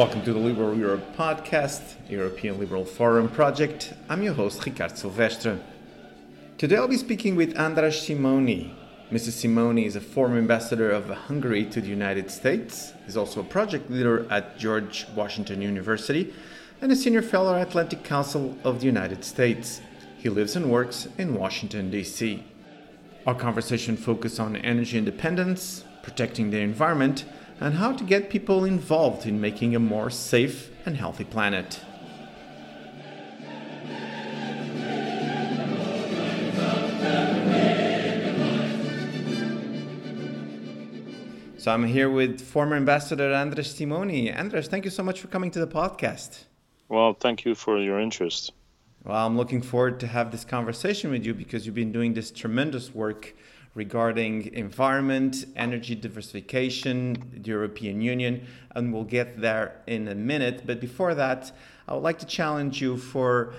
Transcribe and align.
Welcome 0.00 0.22
to 0.22 0.32
the 0.32 0.38
Liberal 0.38 0.74
Europe 0.74 1.14
podcast, 1.14 1.82
European 2.08 2.58
Liberal 2.58 2.86
Forum 2.86 3.28
project. 3.28 3.92
I'm 4.08 4.22
your 4.22 4.32
host, 4.32 4.64
Ricardo 4.64 4.94
Silvestre. 4.94 5.60
Today 6.56 6.76
I'll 6.76 6.88
be 6.88 6.96
speaking 6.96 7.36
with 7.36 7.54
Andras 7.60 7.96
Simonyi. 7.96 8.74
Mrs. 9.12 9.44
Simonyi 9.44 9.84
is 9.84 9.96
a 9.96 10.00
former 10.00 10.38
ambassador 10.38 10.90
of 10.90 11.10
Hungary 11.10 11.66
to 11.66 11.82
the 11.82 11.88
United 11.90 12.30
States. 12.30 12.94
He's 13.04 13.18
also 13.18 13.40
a 13.40 13.44
project 13.44 13.90
leader 13.90 14.26
at 14.32 14.58
George 14.58 15.06
Washington 15.14 15.60
University 15.60 16.32
and 16.80 16.90
a 16.90 16.96
senior 16.96 17.20
fellow 17.20 17.54
at 17.54 17.64
the 17.64 17.68
Atlantic 17.68 18.02
Council 18.02 18.56
of 18.64 18.80
the 18.80 18.86
United 18.86 19.22
States. 19.22 19.82
He 20.16 20.30
lives 20.30 20.56
and 20.56 20.70
works 20.70 21.08
in 21.18 21.34
Washington, 21.34 21.90
D.C. 21.90 22.42
Our 23.26 23.34
conversation 23.34 23.98
focuses 23.98 24.40
on 24.40 24.56
energy 24.56 24.96
independence, 24.96 25.84
protecting 26.02 26.48
the 26.48 26.60
environment, 26.60 27.26
and 27.60 27.74
how 27.74 27.92
to 27.92 28.02
get 28.02 28.30
people 28.30 28.64
involved 28.64 29.26
in 29.26 29.40
making 29.40 29.76
a 29.76 29.78
more 29.78 30.08
safe 30.10 30.70
and 30.86 30.96
healthy 30.96 31.24
planet. 31.24 31.80
So 41.58 41.70
I'm 41.70 41.84
here 41.84 42.08
with 42.08 42.40
former 42.40 42.74
ambassador 42.74 43.34
Andres 43.34 43.74
Simonyi. 43.74 44.34
Andres, 44.34 44.66
thank 44.66 44.86
you 44.86 44.90
so 44.90 45.02
much 45.02 45.20
for 45.20 45.28
coming 45.28 45.50
to 45.50 45.60
the 45.60 45.66
podcast. 45.66 46.44
Well, 46.88 47.12
thank 47.12 47.44
you 47.44 47.54
for 47.54 47.78
your 47.78 48.00
interest. 48.00 48.52
Well, 49.04 49.26
I'm 49.26 49.36
looking 49.36 49.60
forward 49.60 50.00
to 50.00 50.06
have 50.06 50.32
this 50.32 50.42
conversation 50.42 51.10
with 51.10 51.26
you 51.26 51.34
because 51.34 51.66
you've 51.66 51.74
been 51.74 51.92
doing 51.92 52.14
this 52.14 52.30
tremendous 52.30 52.94
work 52.94 53.34
regarding 53.74 54.52
environment, 54.54 55.44
energy 55.56 55.94
diversification, 55.94 57.30
the 57.32 57.48
European 57.48 58.00
Union, 58.00 58.46
and 58.74 58.92
we'll 58.92 59.04
get 59.04 59.40
there 59.40 59.80
in 59.86 60.08
a 60.08 60.14
minute. 60.14 60.62
But 60.66 60.80
before 60.80 61.14
that, 61.14 61.52
I 61.86 61.94
would 61.94 62.02
like 62.02 62.18
to 62.20 62.26
challenge 62.26 62.80
you 62.80 62.96
for 62.96 63.52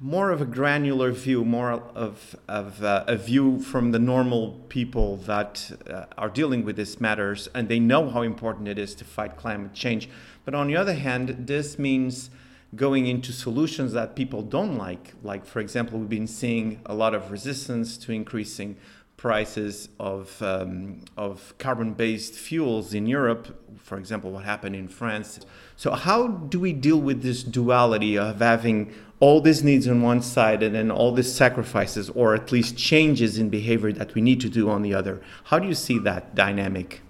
more 0.00 0.30
of 0.30 0.40
a 0.40 0.44
granular 0.44 1.12
view, 1.12 1.44
more 1.44 1.70
of, 1.70 2.36
of 2.48 2.82
uh, 2.82 3.04
a 3.06 3.16
view 3.16 3.60
from 3.60 3.92
the 3.92 3.98
normal 3.98 4.52
people 4.68 5.16
that 5.18 5.70
uh, 5.88 6.04
are 6.18 6.28
dealing 6.28 6.64
with 6.64 6.76
these 6.76 7.00
matters 7.00 7.48
and 7.54 7.68
they 7.68 7.78
know 7.78 8.10
how 8.10 8.22
important 8.22 8.68
it 8.68 8.78
is 8.78 8.94
to 8.96 9.04
fight 9.04 9.36
climate 9.36 9.72
change. 9.72 10.08
But 10.44 10.54
on 10.54 10.66
the 10.66 10.76
other 10.76 10.94
hand, 10.94 11.46
this 11.46 11.78
means 11.78 12.28
going 12.74 13.06
into 13.06 13.32
solutions 13.32 13.92
that 13.92 14.16
people 14.16 14.42
don't 14.42 14.76
like. 14.76 15.14
Like, 15.22 15.46
for 15.46 15.60
example, 15.60 15.98
we've 15.98 16.08
been 16.08 16.26
seeing 16.26 16.80
a 16.86 16.94
lot 16.94 17.14
of 17.14 17.30
resistance 17.30 17.96
to 17.98 18.12
increasing 18.12 18.76
prices 19.24 19.88
of, 19.98 20.42
um, 20.42 21.00
of 21.16 21.54
carbon-based 21.56 22.34
fuels 22.34 22.92
in 22.92 23.06
Europe, 23.06 23.58
for 23.78 23.96
example, 23.96 24.30
what 24.30 24.44
happened 24.44 24.76
in 24.76 24.86
France. 24.86 25.40
So 25.76 25.92
how 25.92 26.26
do 26.26 26.60
we 26.60 26.74
deal 26.74 27.00
with 27.00 27.22
this 27.22 27.42
duality 27.42 28.18
of 28.18 28.40
having 28.40 28.92
all 29.20 29.40
these 29.40 29.64
needs 29.64 29.88
on 29.88 30.02
one 30.02 30.20
side 30.20 30.62
and 30.62 30.74
then 30.74 30.90
all 30.90 31.10
these 31.10 31.34
sacrifices 31.34 32.10
or 32.10 32.34
at 32.34 32.52
least 32.52 32.76
changes 32.76 33.38
in 33.38 33.48
behavior 33.48 33.92
that 33.92 34.14
we 34.14 34.20
need 34.20 34.42
to 34.42 34.50
do 34.50 34.68
on 34.68 34.82
the 34.82 34.92
other? 34.92 35.22
How 35.44 35.58
do 35.58 35.66
you 35.66 35.74
see 35.74 35.98
that 36.00 36.34
dynamic? 36.34 37.00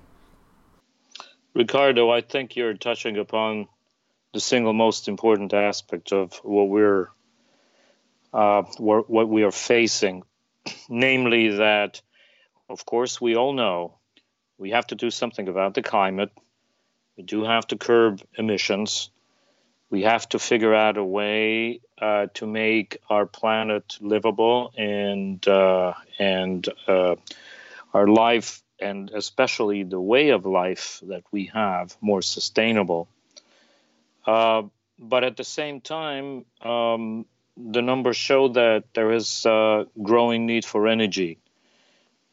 Ricardo, 1.52 2.10
I 2.10 2.20
think 2.20 2.54
you're 2.54 2.74
touching 2.74 3.18
upon 3.18 3.66
the 4.32 4.38
single 4.38 4.72
most 4.72 5.08
important 5.08 5.52
aspect 5.52 6.12
of 6.12 6.34
what 6.44 6.68
we're 6.68 7.08
uh, 8.32 8.62
what 8.78 9.28
we 9.28 9.42
are 9.42 9.50
facing 9.50 10.22
namely 10.88 11.56
that, 11.56 12.00
of 12.68 12.84
course, 12.84 13.20
we 13.20 13.36
all 13.36 13.52
know 13.52 13.94
we 14.58 14.70
have 14.70 14.86
to 14.88 14.94
do 14.94 15.10
something 15.10 15.48
about 15.48 15.74
the 15.74 15.82
climate. 15.82 16.30
We 17.16 17.24
do 17.24 17.44
have 17.44 17.66
to 17.68 17.76
curb 17.76 18.22
emissions. 18.36 19.10
We 19.90 20.02
have 20.02 20.28
to 20.30 20.38
figure 20.38 20.74
out 20.74 20.96
a 20.96 21.04
way 21.04 21.80
uh, 22.00 22.26
to 22.34 22.46
make 22.46 22.98
our 23.08 23.26
planet 23.26 23.96
livable 24.00 24.72
and 24.76 25.46
uh, 25.46 25.94
and 26.18 26.68
uh, 26.88 27.16
our 27.92 28.08
life 28.08 28.62
and 28.80 29.10
especially 29.10 29.84
the 29.84 30.00
way 30.00 30.30
of 30.30 30.46
life 30.46 31.00
that 31.06 31.22
we 31.30 31.46
have 31.54 31.96
more 32.00 32.22
sustainable. 32.22 33.08
Uh, 34.26 34.62
but 34.98 35.24
at 35.24 35.36
the 35.36 35.44
same 35.44 35.80
time, 35.80 36.44
um, 36.60 37.26
the 37.56 37.82
numbers 37.82 38.16
show 38.16 38.48
that 38.48 38.84
there 38.94 39.12
is 39.12 39.46
a 39.46 39.86
growing 40.02 40.46
need 40.46 40.64
for 40.64 40.88
energy. 40.88 41.38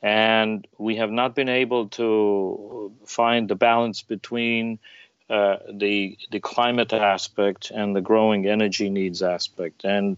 And 0.01 0.67
we 0.77 0.95
have 0.95 1.11
not 1.11 1.35
been 1.35 1.49
able 1.49 1.89
to 1.89 2.91
find 3.05 3.47
the 3.47 3.55
balance 3.55 4.01
between 4.01 4.79
uh, 5.29 5.57
the 5.71 6.17
the 6.31 6.39
climate 6.39 6.91
aspect 6.91 7.71
and 7.71 7.95
the 7.95 8.01
growing 8.01 8.47
energy 8.47 8.89
needs 8.89 9.21
aspect. 9.21 9.85
And 9.85 10.17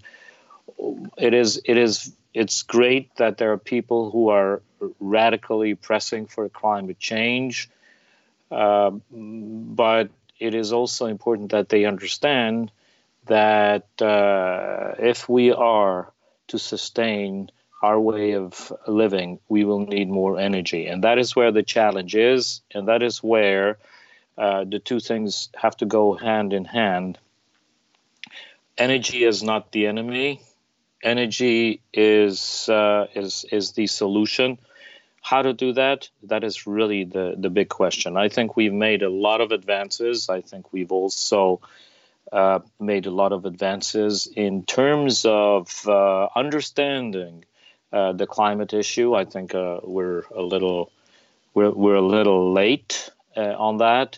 it 1.18 1.34
is 1.34 1.62
it 1.66 1.78
is 1.78 2.14
it's 2.34 2.64
great 2.64 3.16
that 3.18 3.38
there 3.38 3.52
are 3.52 3.58
people 3.58 4.10
who 4.10 4.30
are 4.30 4.62
radically 5.00 5.76
pressing 5.76 6.26
for 6.26 6.50
climate 6.50 6.98
change, 6.98 7.70
uh, 8.50 8.92
but 9.12 10.10
it 10.40 10.56
is 10.56 10.74
also 10.74 11.06
important 11.06 11.52
that 11.52 11.70
they 11.70 11.86
understand 11.86 12.72
that 13.26 13.88
uh, 14.02 14.96
if 15.00 15.28
we 15.30 15.52
are 15.52 16.12
to 16.48 16.60
sustain 16.60 17.50
our 17.82 18.00
way 18.00 18.34
of 18.34 18.72
living, 18.88 19.40
we 19.50 19.66
will 19.66 19.86
need 19.86 20.10
more 20.10 20.40
energy. 20.40 20.88
And 20.88 21.04
that 21.04 21.18
is 21.18 21.36
where 21.36 21.52
the 21.52 21.64
challenge 21.64 22.16
is, 22.16 22.62
and 22.74 22.88
that 22.88 23.04
is 23.04 23.22
where 23.22 23.78
uh, 24.38 24.64
the 24.64 24.80
two 24.80 25.00
things 25.00 25.50
have 25.56 25.76
to 25.78 25.86
go 25.86 26.14
hand 26.14 26.54
in 26.54 26.66
hand. 26.66 27.18
Energy 28.78 29.24
is 29.24 29.44
not 29.44 29.72
the 29.72 29.86
enemy. 29.88 30.42
Energy 31.04 31.82
is 31.94 32.70
uh, 32.70 33.08
is 33.14 33.46
is 33.52 33.74
the 33.74 33.88
solution. 33.88 34.58
How 35.22 35.42
to 35.42 35.54
do 35.54 35.74
that? 35.74 36.10
That 36.24 36.44
is 36.44 36.66
really 36.66 37.04
the 37.04 37.36
the 37.38 37.50
big 37.50 37.70
question. 37.70 38.16
I 38.16 38.30
think 38.30 38.56
we've 38.56 38.74
made 38.74 39.04
a 39.04 39.10
lot 39.10 39.42
of 39.42 39.52
advances. 39.52 40.30
I 40.30 40.42
think 40.42 40.72
we've 40.72 40.92
also 40.92 41.60
uh, 42.34 42.60
made 42.80 43.06
a 43.06 43.12
lot 43.12 43.32
of 43.32 43.46
advances 43.46 44.28
in 44.36 44.64
terms 44.64 45.24
of 45.24 45.88
uh, 45.88 46.28
understanding 46.36 47.46
uh, 47.92 48.12
the 48.12 48.26
climate 48.26 48.74
issue. 48.74 49.14
I 49.14 49.26
think 49.26 49.54
uh, 49.54 49.82
we're 49.84 50.24
a 50.36 50.42
little 50.42 50.92
we're, 51.54 51.70
we're 51.70 51.96
a 51.96 52.02
little 52.02 52.52
late 52.52 53.12
on 53.36 53.78
that, 53.78 54.18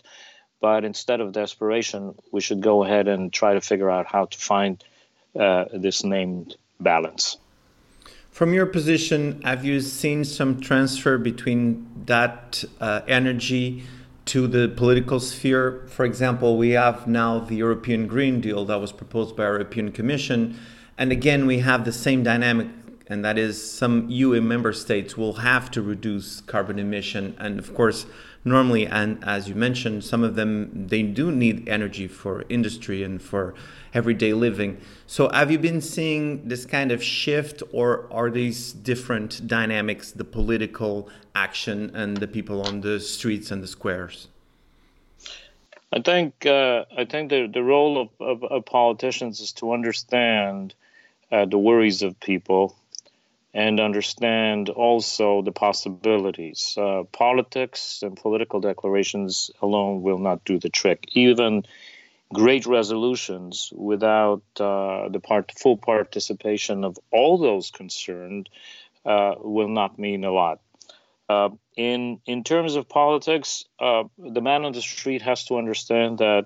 but 0.60 0.84
instead 0.84 1.20
of 1.20 1.32
desperation, 1.32 2.14
we 2.32 2.40
should 2.40 2.62
go 2.62 2.84
ahead 2.84 3.06
and 3.06 3.30
try 3.30 3.52
to 3.52 3.60
figure 3.60 3.90
out 3.90 4.06
how 4.06 4.24
to 4.24 4.38
find 4.38 4.82
this 5.34 6.02
named 6.02 6.56
balance. 6.80 7.36
From 8.30 8.54
your 8.54 8.66
position, 8.66 9.42
have 9.42 9.64
you 9.64 9.80
seen 9.80 10.24
some 10.24 10.60
transfer 10.60 11.18
between 11.18 11.86
that 12.06 12.64
energy? 12.80 13.84
To 14.26 14.46
the 14.46 14.68
political 14.68 15.20
sphere. 15.20 15.86
For 15.88 16.04
example, 16.04 16.56
we 16.56 16.70
have 16.70 17.06
now 17.06 17.38
the 17.38 17.56
European 17.56 18.06
Green 18.06 18.40
Deal 18.40 18.64
that 18.66 18.80
was 18.80 18.92
proposed 18.92 19.36
by 19.36 19.44
our 19.44 19.52
European 19.52 19.92
Commission. 19.92 20.58
And 20.98 21.12
again, 21.12 21.46
we 21.46 21.60
have 21.60 21.84
the 21.84 21.92
same 21.92 22.22
dynamic, 22.22 22.68
and 23.08 23.24
that 23.24 23.38
is 23.38 23.70
some 23.70 24.08
EU 24.10 24.40
member 24.40 24.72
states 24.72 25.16
will 25.16 25.34
have 25.34 25.70
to 25.70 25.82
reduce 25.82 26.40
carbon 26.40 26.78
emission. 26.78 27.36
And 27.38 27.58
of 27.58 27.72
course, 27.72 28.06
normally, 28.44 28.86
and 28.86 29.22
as 29.22 29.48
you 29.48 29.54
mentioned, 29.54 30.02
some 30.02 30.24
of 30.24 30.34
them, 30.34 30.88
they 30.88 31.02
do 31.02 31.30
need 31.30 31.68
energy 31.68 32.08
for 32.08 32.44
industry 32.48 33.04
and 33.04 33.22
for 33.22 33.54
everyday 33.94 34.32
living. 34.32 34.80
So, 35.06 35.28
have 35.28 35.52
you 35.52 35.58
been 35.58 35.80
seeing 35.80 36.48
this 36.48 36.66
kind 36.66 36.90
of 36.90 37.02
shift, 37.02 37.62
or 37.72 38.12
are 38.12 38.28
these 38.28 38.72
different 38.72 39.46
dynamics, 39.46 40.10
the 40.10 40.24
political 40.24 41.08
action 41.34 41.94
and 41.94 42.16
the 42.16 42.26
people 42.26 42.62
on 42.62 42.80
the 42.80 42.98
streets 42.98 43.52
and 43.52 43.62
the 43.62 43.68
squares? 43.68 44.28
I 45.92 46.00
think 46.00 46.44
uh, 46.44 46.84
I 46.96 47.04
think 47.04 47.30
the 47.30 47.46
the 47.46 47.62
role 47.62 48.00
of, 48.00 48.08
of, 48.18 48.42
of 48.42 48.64
politicians 48.66 49.38
is 49.38 49.52
to 49.52 49.72
understand 49.72 50.74
uh, 51.30 51.44
the 51.44 51.58
worries 51.58 52.02
of 52.02 52.18
people 52.18 52.76
and 53.56 53.80
understand 53.80 54.68
also 54.68 55.40
the 55.40 55.50
possibilities. 55.50 56.76
Uh, 56.76 57.04
politics 57.10 58.02
and 58.02 58.14
political 58.14 58.60
declarations 58.60 59.50
alone 59.62 60.02
will 60.02 60.18
not 60.18 60.44
do 60.44 60.58
the 60.58 60.68
trick. 60.68 61.06
Even 61.12 61.64
great 62.34 62.66
resolutions 62.66 63.72
without 63.74 64.42
uh, 64.60 65.08
the 65.08 65.20
part, 65.20 65.52
full 65.58 65.78
participation 65.78 66.84
of 66.84 66.98
all 67.10 67.38
those 67.38 67.70
concerned 67.70 68.50
uh, 69.06 69.36
will 69.38 69.68
not 69.68 69.98
mean 69.98 70.22
a 70.24 70.30
lot. 70.30 70.60
Uh, 71.26 71.48
in 71.76 72.20
in 72.26 72.44
terms 72.44 72.76
of 72.76 72.86
politics, 72.90 73.64
uh, 73.80 74.04
the 74.18 74.42
man 74.42 74.66
on 74.66 74.72
the 74.72 74.82
street 74.82 75.22
has 75.22 75.46
to 75.46 75.56
understand 75.56 76.18
that 76.18 76.44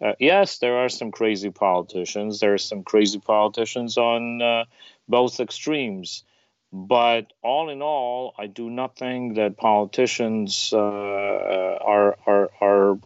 uh, 0.00 0.12
yes, 0.18 0.58
there 0.58 0.78
are 0.78 0.88
some 0.88 1.10
crazy 1.10 1.50
politicians. 1.50 2.40
There 2.40 2.54
are 2.54 2.64
some 2.72 2.84
crazy 2.84 3.18
politicians 3.18 3.98
on 3.98 4.40
uh, 4.40 4.64
both 5.08 5.40
extremes. 5.40 6.24
But 6.72 7.32
all 7.42 7.70
in 7.70 7.80
all, 7.80 8.34
I 8.38 8.46
do 8.46 8.68
not 8.68 8.96
think 8.96 9.36
that 9.36 9.56
politicians 9.56 10.72
are 10.74 12.16
are 12.26 12.50
are 12.60 12.98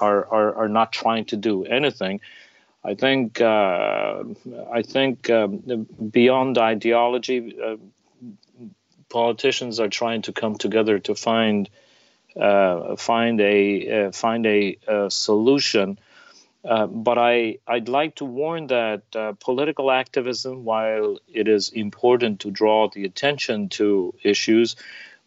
are, 0.00 0.26
are, 0.26 0.54
are 0.56 0.68
not 0.68 0.92
trying 0.92 1.26
to 1.26 1.36
do 1.36 1.64
anything. 1.64 2.20
I 2.82 2.94
think 2.94 3.40
uh, 3.40 4.24
I 4.72 4.82
think 4.82 5.30
um, 5.30 5.86
beyond 6.10 6.58
ideology, 6.58 7.56
uh, 7.62 7.76
politicians 9.08 9.80
are 9.80 9.88
trying 9.88 10.22
to 10.22 10.32
come 10.32 10.56
together 10.56 10.98
to 10.98 11.14
find 11.14 11.70
uh, 12.36 12.96
find 12.96 13.40
a 13.40 14.06
uh, 14.06 14.12
find 14.12 14.44
a, 14.46 14.76
a 14.88 15.10
solution. 15.10 15.98
Uh, 16.64 16.86
but 16.86 17.18
I 17.18 17.58
I'd 17.66 17.88
like 17.88 18.16
to 18.16 18.24
warn 18.24 18.68
that 18.68 19.02
uh, 19.14 19.32
political 19.38 19.90
activism, 19.90 20.64
while 20.64 21.18
it 21.28 21.46
is 21.46 21.68
important 21.68 22.40
to 22.40 22.50
draw 22.50 22.88
the 22.88 23.04
attention 23.04 23.68
to 23.70 24.14
issues, 24.22 24.76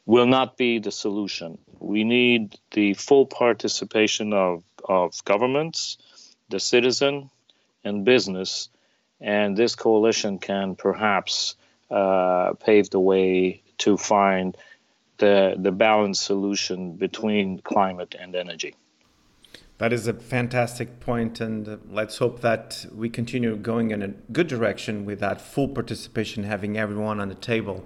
will 0.07 0.25
not 0.25 0.57
be 0.57 0.79
the 0.79 0.91
solution. 0.91 1.59
We 1.79 2.03
need 2.03 2.55
the 2.71 2.95
full 2.95 3.27
participation 3.27 4.33
of 4.33 4.63
of 4.83 5.23
governments, 5.25 5.97
the 6.49 6.59
citizen, 6.59 7.29
and 7.83 8.03
business, 8.03 8.69
and 9.21 9.55
this 9.55 9.75
coalition 9.75 10.39
can 10.39 10.75
perhaps 10.75 11.55
uh, 11.91 12.53
pave 12.53 12.89
the 12.89 12.99
way 12.99 13.61
to 13.79 13.95
find 13.95 14.57
the 15.19 15.55
the 15.55 15.71
balanced 15.71 16.23
solution 16.23 16.93
between 16.93 17.59
climate 17.59 18.15
and 18.19 18.35
energy. 18.35 18.73
That 19.77 19.93
is 19.93 20.07
a 20.07 20.13
fantastic 20.13 20.99
point, 20.99 21.39
and 21.39 21.69
uh, 21.69 21.77
let's 21.87 22.17
hope 22.17 22.41
that 22.41 22.87
we 22.95 23.09
continue 23.09 23.55
going 23.55 23.91
in 23.91 24.01
a 24.01 24.07
good 24.31 24.47
direction 24.47 25.05
with 25.05 25.19
that 25.19 25.39
full 25.39 25.67
participation, 25.67 26.43
having 26.43 26.77
everyone 26.77 27.19
on 27.19 27.29
the 27.29 27.35
table. 27.35 27.85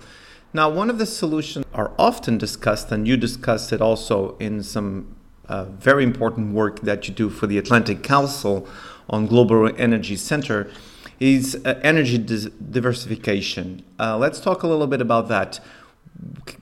Now, 0.53 0.69
one 0.69 0.89
of 0.89 0.99
the 0.99 1.05
solutions 1.05 1.65
are 1.73 1.91
often 1.99 2.37
discussed, 2.37 2.91
and 2.91 3.05
you 3.07 3.17
discussed 3.17 3.73
it 3.73 3.81
also 3.81 4.37
in 4.37 4.63
some 4.63 5.15
uh, 5.49 5.65
very 5.65 6.05
important 6.05 6.53
work 6.53 6.79
that 6.81 7.09
you 7.09 7.13
do 7.13 7.29
for 7.29 7.45
the 7.45 7.57
Atlantic 7.57 8.03
Council 8.03 8.67
on 9.09 9.27
Global 9.27 9.69
Energy 9.77 10.15
Center, 10.15 10.71
is 11.19 11.61
uh, 11.65 11.79
energy 11.83 12.17
diversification. 12.17 13.83
Uh, 13.99 14.17
let's 14.17 14.39
talk 14.39 14.63
a 14.63 14.67
little 14.67 14.87
bit 14.87 15.01
about 15.01 15.27
that. 15.27 15.59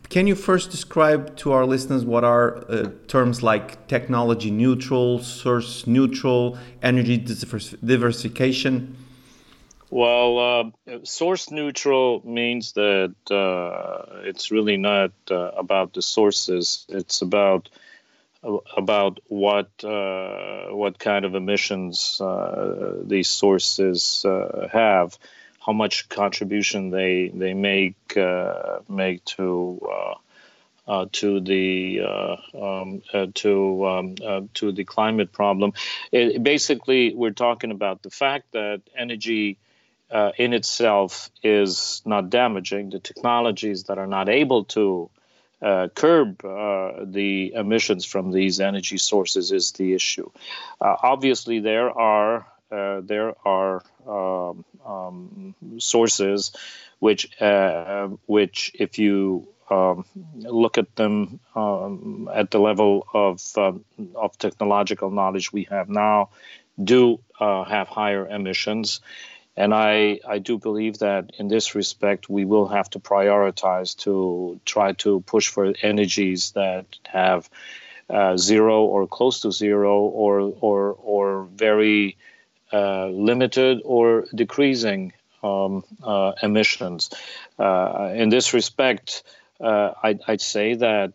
Can 0.09 0.25
you 0.25 0.33
first 0.33 0.71
describe 0.71 1.35
to 1.37 1.51
our 1.51 1.65
listeners 1.65 2.03
what 2.03 2.23
are 2.23 2.57
uh, 2.67 2.89
terms 3.07 3.43
like 3.43 3.87
technology 3.87 4.49
neutral, 4.49 5.19
source 5.19 5.85
neutral, 5.85 6.57
energy 6.81 7.17
diversification? 7.17 8.97
Well, 9.91 10.71
uh, 10.87 10.99
source 11.03 11.51
neutral 11.51 12.21
means 12.25 12.73
that 12.73 13.15
uh, 13.29 14.21
it's 14.23 14.49
really 14.49 14.77
not 14.77 15.11
uh, 15.29 15.51
about 15.57 15.93
the 15.93 16.01
sources. 16.01 16.85
It's 16.89 17.21
about 17.21 17.69
about 18.77 19.19
what 19.27 19.69
uh, 19.83 20.67
what 20.69 20.97
kind 20.97 21.25
of 21.25 21.35
emissions 21.35 22.19
uh, 22.19 22.95
these 23.03 23.29
sources 23.29 24.25
have 24.71 25.17
how 25.69 25.73
much 25.73 26.09
contribution 26.09 26.89
they 26.89 27.27
they 27.27 27.53
make 27.53 28.17
uh, 28.17 28.79
make 28.89 29.23
to 29.23 29.79
uh, 29.87 30.15
uh, 30.87 31.05
to 31.11 31.39
the 31.41 32.01
uh, 32.01 32.37
um, 32.59 33.03
uh, 33.13 33.27
to 33.35 33.87
um, 33.87 34.15
uh, 34.25 34.41
to 34.55 34.71
the 34.71 34.83
climate 34.83 35.31
problem. 35.31 35.73
It, 36.11 36.41
basically, 36.41 37.13
we're 37.13 37.37
talking 37.47 37.69
about 37.69 38.01
the 38.01 38.09
fact 38.09 38.45
that 38.53 38.81
energy. 39.05 39.57
in 40.45 40.53
itself 40.59 41.29
is 41.43 42.01
not 42.03 42.31
damaging. 42.31 42.89
The 42.89 43.01
technologies 43.09 43.83
that 43.87 43.97
are 43.99 44.11
not 44.17 44.27
able 44.27 44.61
to 44.75 44.85
curb 46.01 46.29
the 47.17 47.53
emissions 47.63 48.03
from 48.13 48.31
these 48.31 48.55
energy 48.71 48.97
sources 48.97 49.51
is 49.51 49.71
the 49.73 49.93
issue. 49.99 50.29
obviously, 51.13 51.57
there 51.61 51.89
are 51.91 52.33
there 52.69 53.33
are 53.45 53.83
um, 54.07 54.65
um, 54.85 55.55
sources, 55.77 56.51
which 56.99 57.41
uh, 57.41 58.07
which 58.25 58.71
if 58.75 58.99
you 58.99 59.47
um, 59.69 60.05
look 60.35 60.77
at 60.77 60.95
them 60.95 61.39
um, 61.55 62.29
at 62.33 62.51
the 62.51 62.59
level 62.59 63.07
of 63.13 63.41
um, 63.57 63.85
of 64.15 64.37
technological 64.37 65.11
knowledge 65.11 65.51
we 65.53 65.67
have 65.69 65.89
now, 65.89 66.29
do 66.81 67.19
uh, 67.39 67.63
have 67.63 67.87
higher 67.87 68.27
emissions. 68.27 69.01
And 69.57 69.73
I, 69.73 70.21
I 70.25 70.39
do 70.39 70.57
believe 70.57 70.99
that 70.99 71.31
in 71.37 71.49
this 71.49 71.75
respect, 71.75 72.29
we 72.29 72.45
will 72.45 72.67
have 72.69 72.89
to 72.91 72.99
prioritize 72.99 73.97
to 74.03 74.59
try 74.63 74.93
to 74.93 75.19
push 75.21 75.49
for 75.49 75.73
energies 75.81 76.51
that 76.51 76.85
have 77.05 77.49
uh, 78.09 78.37
zero 78.37 78.85
or 78.85 79.05
close 79.05 79.41
to 79.41 79.51
zero 79.51 79.99
or, 79.99 80.39
or, 80.61 80.93
or 80.93 81.43
very 81.53 82.15
uh, 82.15 82.38
limited 82.73 83.81
or 83.83 84.25
decreasing 84.33 85.13
um, 85.43 85.83
uh, 86.03 86.33
emissions. 86.43 87.09
Uh, 87.57 88.11
in 88.13 88.29
this 88.29 88.53
respect, 88.53 89.23
I'd, 89.61 90.21
I'd, 90.27 90.41
say 90.41 90.75
that 90.75 91.13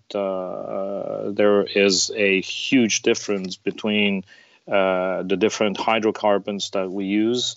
there 1.36 1.62
is 1.62 2.10
a 2.14 2.40
huge 2.40 3.02
difference 3.02 3.56
between 3.56 4.24
the 4.66 5.36
different 5.38 5.78
hydrocarbons 5.78 6.70
that 6.70 6.90
we 6.90 7.04
use. 7.04 7.56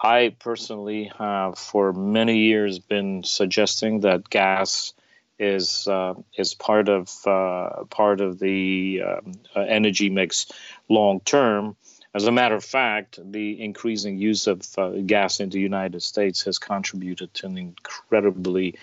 I 0.00 0.34
personally 0.38 1.10
have 1.18 1.58
for 1.58 1.92
many 1.92 2.38
years 2.38 2.78
been 2.78 3.22
suggesting 3.22 4.00
that 4.00 4.30
gas 4.30 4.94
is 5.38 5.88
uh, 5.88 6.14
is 6.36 6.54
part 6.54 6.88
of 6.88 7.10
uh, 7.26 7.84
part 7.90 8.20
of 8.20 8.38
the 8.38 9.02
um, 9.02 9.32
uh, 9.56 9.60
energy 9.60 10.10
mix 10.10 10.46
long 10.88 11.20
term. 11.20 11.76
As 12.12 12.26
a 12.26 12.32
matter 12.32 12.56
of 12.56 12.64
fact, 12.64 13.20
the 13.22 13.62
increasing 13.62 14.18
use 14.18 14.48
of 14.48 14.62
uh, 14.76 14.90
gas 15.06 15.38
in 15.38 15.50
the 15.50 15.60
United 15.60 16.02
States 16.02 16.42
has 16.44 16.58
contributed 16.58 17.32
to 17.34 17.46
an 17.46 17.56
incredibly 17.56 18.74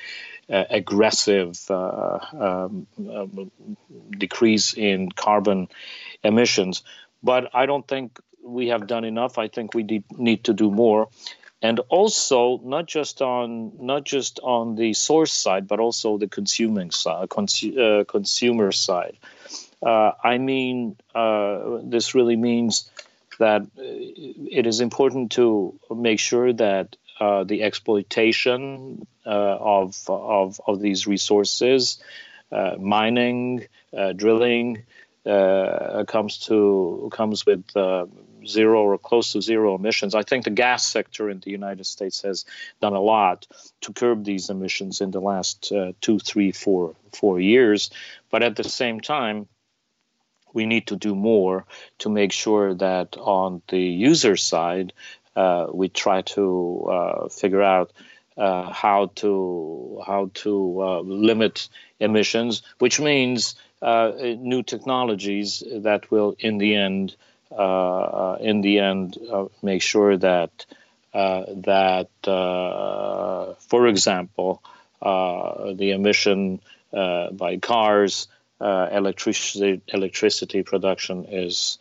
uh, 0.50 0.64
aggressive 0.70 1.60
uh, 1.70 2.20
um, 2.34 2.88
um, 3.00 3.52
decrease 4.18 4.74
in 4.74 5.12
carbon 5.12 5.68
emissions. 6.24 6.84
But 7.22 7.50
I 7.54 7.66
don't 7.66 7.86
think 7.86 8.20
we 8.42 8.70
have 8.70 8.88
done 8.88 9.04
enough. 9.04 9.38
I 9.38 9.50
think 9.50 9.74
we 9.74 10.04
need 10.18 10.46
to 10.46 10.54
do 10.54 10.72
more 10.72 11.10
and 11.62 11.80
also 11.90 12.60
not 12.64 12.86
just 12.86 13.22
on 13.22 13.72
not 13.80 14.04
just 14.04 14.40
on 14.44 14.76
the 14.76 14.94
source 14.94 15.34
side 15.34 15.68
but 15.68 15.80
also 15.80 16.18
the 16.18 16.28
consuming 16.28 16.92
side 16.92 17.28
consu- 17.30 17.78
uh, 17.78 18.04
consumer 18.06 18.72
side 18.72 19.18
uh, 19.82 20.12
i 20.24 20.38
mean 20.38 20.96
uh, 21.16 21.80
this 21.84 22.14
really 22.14 22.36
means 22.36 22.92
that 23.38 23.62
uh, 23.62 23.68
it 23.78 24.66
is 24.66 24.82
important 24.82 25.32
to 25.34 25.80
make 25.90 26.20
sure 26.20 26.54
that 26.54 26.96
uh, 27.20 27.44
the 27.44 27.64
exploitation 27.64 29.08
uh, 29.26 29.30
of, 29.30 29.98
of, 30.08 30.62
of 30.68 30.80
these 30.80 31.08
resources, 31.08 32.02
uh, 32.52 32.76
mining, 32.80 33.66
uh, 33.96 34.14
drilling, 34.14 34.84
uh, 35.26 36.06
comes 36.08 36.38
to 36.38 37.10
comes 37.12 37.46
with 37.46 37.66
zero 38.48 38.82
or 38.84 38.98
close 38.98 39.34
to 39.34 39.42
zero 39.42 39.76
emissions. 39.76 40.16
I 40.16 40.24
think 40.24 40.46
the 40.46 40.52
gas 40.52 40.88
sector 40.88 41.30
in 41.30 41.42
the 41.42 41.52
United 41.52 41.86
States 41.86 42.22
has 42.22 42.46
done 42.80 42.94
a 42.94 43.02
lot 43.02 43.46
to 43.82 43.92
curb 43.92 44.24
these 44.24 44.50
emissions 44.50 45.02
in 45.02 45.12
the 45.12 45.20
last 45.20 45.74
two, 46.00 46.20
three, 46.20 46.54
four, 46.54 46.96
four 47.12 47.42
years. 47.42 47.90
But 48.32 48.42
at 48.42 48.56
the 48.56 48.64
same 48.64 49.02
time, 49.02 49.50
we 50.54 50.66
need 50.66 50.88
to 50.88 50.96
do 50.96 51.16
more 51.16 51.66
to 52.00 52.10
make 52.10 52.32
sure 52.32 52.74
that 52.74 53.18
on 53.18 53.62
the 53.68 53.80
user 53.82 54.36
side, 54.36 54.94
uh, 55.36 55.68
we 55.72 55.88
try 55.88 56.22
to 56.24 56.88
uh, 56.90 57.30
figure 57.30 57.62
out 57.62 57.92
uh, 58.38 58.72
how 58.72 59.08
to 59.16 60.02
how 60.06 60.30
to 60.34 60.82
uh, 60.82 61.00
limit 61.02 61.70
emissions, 62.00 62.62
which 62.78 63.00
means 63.00 63.56
uh, 63.82 64.12
new 64.20 64.62
technologies 64.62 65.64
that 65.72 66.10
will, 66.12 66.36
in 66.40 66.58
the 66.60 66.76
end, 66.76 67.16
uh, 67.52 68.38
in 68.40 68.62
the 68.62 68.80
end, 68.80 69.18
make 69.64 69.82
sure 69.82 70.18
that 70.18 70.66
that, 71.14 72.10
for 72.24 73.88
example, 73.88 74.62
the 75.02 75.92
emission 75.92 76.62
by 76.92 77.58
cars 77.60 78.28
uh, 78.60 78.90
electricity 78.92 79.82
electricity 79.88 80.64
production 80.64 81.26
is 81.26 81.78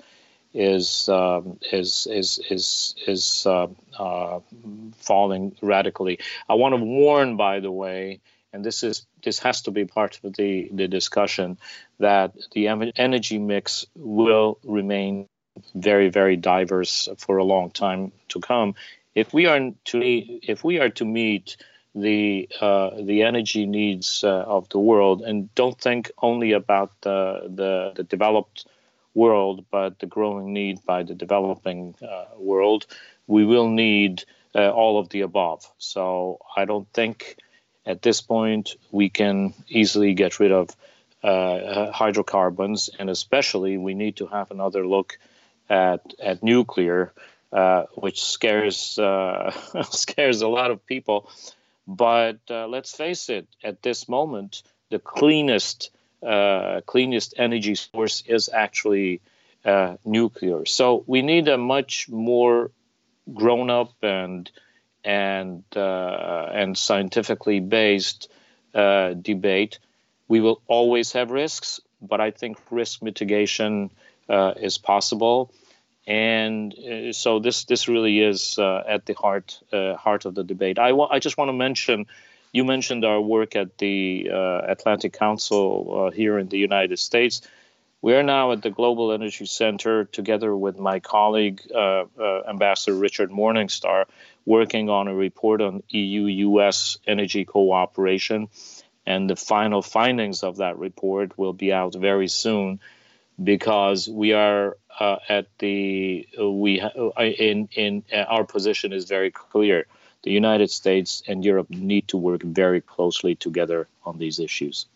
is 0.54 1.08
um, 1.08 1.58
is 1.72 2.06
is 2.10 2.40
is 2.50 2.94
is 3.06 3.46
uh, 3.46 3.68
uh, 3.98 4.40
falling 4.96 5.54
radically. 5.60 6.18
I 6.48 6.54
want 6.54 6.74
to 6.74 6.82
warn, 6.82 7.36
by 7.36 7.60
the 7.60 7.70
way, 7.70 8.20
and 8.52 8.64
this 8.64 8.82
is 8.82 9.06
this 9.22 9.38
has 9.40 9.62
to 9.62 9.70
be 9.70 9.84
part 9.84 10.18
of 10.22 10.34
the 10.34 10.68
the 10.72 10.88
discussion 10.88 11.58
that 11.98 12.34
the 12.52 12.68
energy 12.96 13.38
mix 13.38 13.86
will 13.94 14.58
remain 14.64 15.28
very 15.74 16.08
very 16.08 16.36
diverse 16.36 17.08
for 17.18 17.36
a 17.38 17.44
long 17.44 17.70
time 17.70 18.12
to 18.28 18.40
come. 18.40 18.74
If 19.14 19.32
we 19.32 19.46
are 19.46 19.72
to 19.86 20.00
if 20.02 20.64
we 20.64 20.78
are 20.78 20.90
to 20.90 21.04
meet 21.04 21.56
the 21.96 22.48
uh, 22.60 22.90
the 23.00 23.22
energy 23.22 23.64
needs 23.64 24.22
uh, 24.22 24.28
of 24.28 24.68
the 24.68 24.78
world 24.78 25.22
and 25.22 25.52
don't 25.54 25.80
think 25.80 26.10
only 26.20 26.52
about 26.52 26.92
the, 27.00 27.40
the, 27.48 27.92
the 27.96 28.02
developed 28.04 28.66
world, 29.14 29.64
but 29.70 29.98
the 29.98 30.06
growing 30.06 30.52
need 30.52 30.84
by 30.84 31.02
the 31.02 31.14
developing 31.14 31.94
uh, 32.02 32.26
world, 32.36 32.86
we 33.26 33.46
will 33.46 33.70
need 33.70 34.24
uh, 34.54 34.70
all 34.70 34.98
of 34.98 35.08
the 35.08 35.22
above. 35.22 35.66
So 35.78 36.38
I 36.54 36.66
don't 36.66 36.86
think 36.92 37.38
at 37.86 38.02
this 38.02 38.20
point 38.20 38.76
we 38.90 39.08
can 39.08 39.54
easily 39.68 40.12
get 40.12 40.38
rid 40.38 40.52
of 40.52 40.68
uh, 41.24 41.90
hydrocarbons, 41.92 42.90
and 42.98 43.08
especially 43.08 43.78
we 43.78 43.94
need 43.94 44.16
to 44.16 44.26
have 44.26 44.50
another 44.50 44.86
look 44.86 45.18
at 45.70 46.02
at 46.22 46.42
nuclear, 46.42 47.12
uh, 47.52 47.84
which 47.94 48.22
scares 48.22 48.76
scares 49.90 50.42
a 50.42 50.48
lot 50.48 50.70
of 50.70 50.84
people. 50.86 51.30
But 51.86 52.38
uh, 52.50 52.66
let's 52.66 52.94
face 52.94 53.28
it, 53.28 53.46
at 53.62 53.82
this 53.82 54.08
moment, 54.08 54.62
the 54.90 54.98
cleanest 54.98 55.90
uh, 56.22 56.80
cleanest 56.86 57.34
energy 57.36 57.74
source 57.74 58.22
is 58.26 58.48
actually 58.52 59.20
uh, 59.64 59.96
nuclear. 60.04 60.64
So 60.64 61.04
we 61.06 61.22
need 61.22 61.48
a 61.48 61.58
much 61.58 62.08
more 62.08 62.70
grown 63.32 63.70
up 63.70 63.92
and 64.02 64.50
and 65.04 65.62
uh, 65.76 66.48
and 66.52 66.76
scientifically 66.76 67.60
based 67.60 68.28
uh, 68.74 69.14
debate. 69.14 69.78
We 70.28 70.40
will 70.40 70.60
always 70.66 71.12
have 71.12 71.30
risks, 71.30 71.80
but 72.02 72.20
I 72.20 72.32
think 72.32 72.58
risk 72.70 73.02
mitigation 73.02 73.90
uh, 74.28 74.54
is 74.56 74.78
possible. 74.78 75.52
And 76.06 76.72
uh, 76.74 77.12
so 77.12 77.40
this 77.40 77.64
this 77.64 77.88
really 77.88 78.20
is 78.20 78.58
at 78.58 79.06
the 79.06 79.14
heart 79.14 79.60
heart 79.72 80.24
of 80.24 80.34
the 80.34 80.44
debate. 80.44 80.78
I, 80.78 80.92
wa- 80.92 81.08
I 81.10 81.18
just 81.18 81.36
want 81.36 81.48
to 81.48 81.52
mention 81.52 82.06
you 82.56 82.64
mentioned 82.64 83.04
our 83.04 83.20
work 83.20 83.54
at 83.54 83.76
the 83.76 84.30
uh, 84.32 84.60
Atlantic 84.66 85.12
Council 85.12 86.06
uh, 86.06 86.10
here 86.10 86.38
in 86.38 86.48
the 86.48 86.56
United 86.56 86.98
States. 86.98 87.42
We 88.00 88.14
are 88.14 88.22
now 88.22 88.52
at 88.52 88.62
the 88.62 88.70
Global 88.70 89.12
Energy 89.12 89.44
Center 89.44 90.04
together 90.04 90.56
with 90.56 90.78
my 90.78 91.00
colleague, 91.00 91.60
uh, 91.74 92.04
uh 92.18 92.42
Ambassador 92.48 92.96
Richard 92.96 93.30
Morningstar, 93.30 94.06
working 94.46 94.88
on 94.88 95.08
a 95.08 95.14
report 95.14 95.60
on 95.60 95.82
EU 95.90 96.22
US 96.50 96.98
energy 97.06 97.44
cooperation. 97.44 98.48
And 99.04 99.28
the 99.28 99.36
final 99.36 99.82
findings 99.82 100.42
of 100.42 100.56
that 100.56 100.78
report 100.78 101.38
will 101.38 101.52
be 101.52 101.72
out 101.72 101.94
very 101.94 102.28
soon 102.28 102.80
because 103.42 104.08
we 104.08 104.32
are 104.32 104.76
uh, 105.00 105.16
at 105.28 105.46
the, 105.58 106.26
we, 106.38 106.80
uh, 106.80 107.10
in, 107.22 107.68
in 107.74 108.02
our 108.28 108.44
position 108.44 108.92
is 108.92 109.04
very 109.04 109.30
clear 109.30 109.86
the 110.22 110.32
United 110.32 110.70
States 110.70 111.22
and 111.28 111.44
Europe 111.44 111.70
need 111.70 112.08
to 112.08 112.16
work 112.16 112.42
very 112.42 112.80
closely 112.80 113.34
together 113.36 113.86
on 114.04 114.18
these 114.18 114.40
issues. 114.40 114.86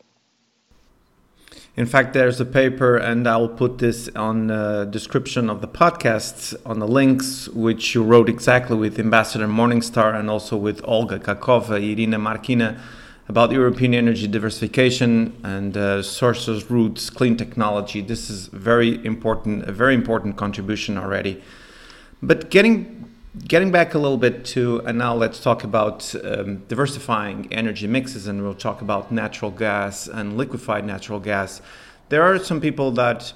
In 1.77 1.87
fact, 1.87 2.15
there's 2.15 2.41
a 2.41 2.45
paper, 2.45 2.97
and 2.97 3.29
I'll 3.29 3.49
put 3.49 3.79
this 3.79 4.09
on 4.17 4.49
the 4.49 4.89
description 4.91 5.49
of 5.49 5.61
the 5.61 5.69
podcast 5.69 6.55
on 6.67 6.81
the 6.81 6.87
links, 6.87 7.49
which 7.49 7.95
you 7.95 8.03
wrote 8.03 8.29
exactly 8.29 8.77
with 8.77 8.99
Ambassador 8.99 9.47
Morningstar 9.47 10.19
and 10.19 10.29
also 10.29 10.57
with 10.57 10.81
Olga 10.85 11.19
Khakova, 11.19 11.77
Irina 11.81 12.19
Markina, 12.19 12.79
about 13.31 13.53
European 13.53 13.95
energy 13.95 14.27
diversification 14.27 15.33
and 15.45 15.77
uh, 15.77 16.03
sources, 16.03 16.69
routes, 16.69 17.09
clean 17.11 17.37
technology. 17.37 18.01
This 18.01 18.29
is 18.29 18.49
very 18.49 18.93
important, 19.07 19.69
a 19.69 19.73
very 19.73 19.95
important 19.95 20.37
contribution 20.37 20.99
already. 20.99 21.41
But 22.21 22.51
getting 22.51 23.09
getting 23.47 23.71
back 23.71 23.95
a 23.95 23.99
little 23.99 24.19
bit 24.19 24.45
to, 24.45 24.81
and 24.85 24.99
now 24.99 25.15
let's 25.15 25.39
talk 25.39 25.63
about 25.63 26.13
um, 26.25 26.65
diversifying 26.67 27.47
energy 27.53 27.87
mixes, 27.87 28.27
and 28.27 28.43
we'll 28.43 28.63
talk 28.69 28.83
about 28.83 29.13
natural 29.13 29.53
gas 29.53 30.09
and 30.09 30.37
liquefied 30.37 30.85
natural 30.85 31.21
gas. 31.21 31.63
There 32.09 32.25
are 32.25 32.37
some 32.41 32.61
people 32.61 32.91
that 33.03 33.33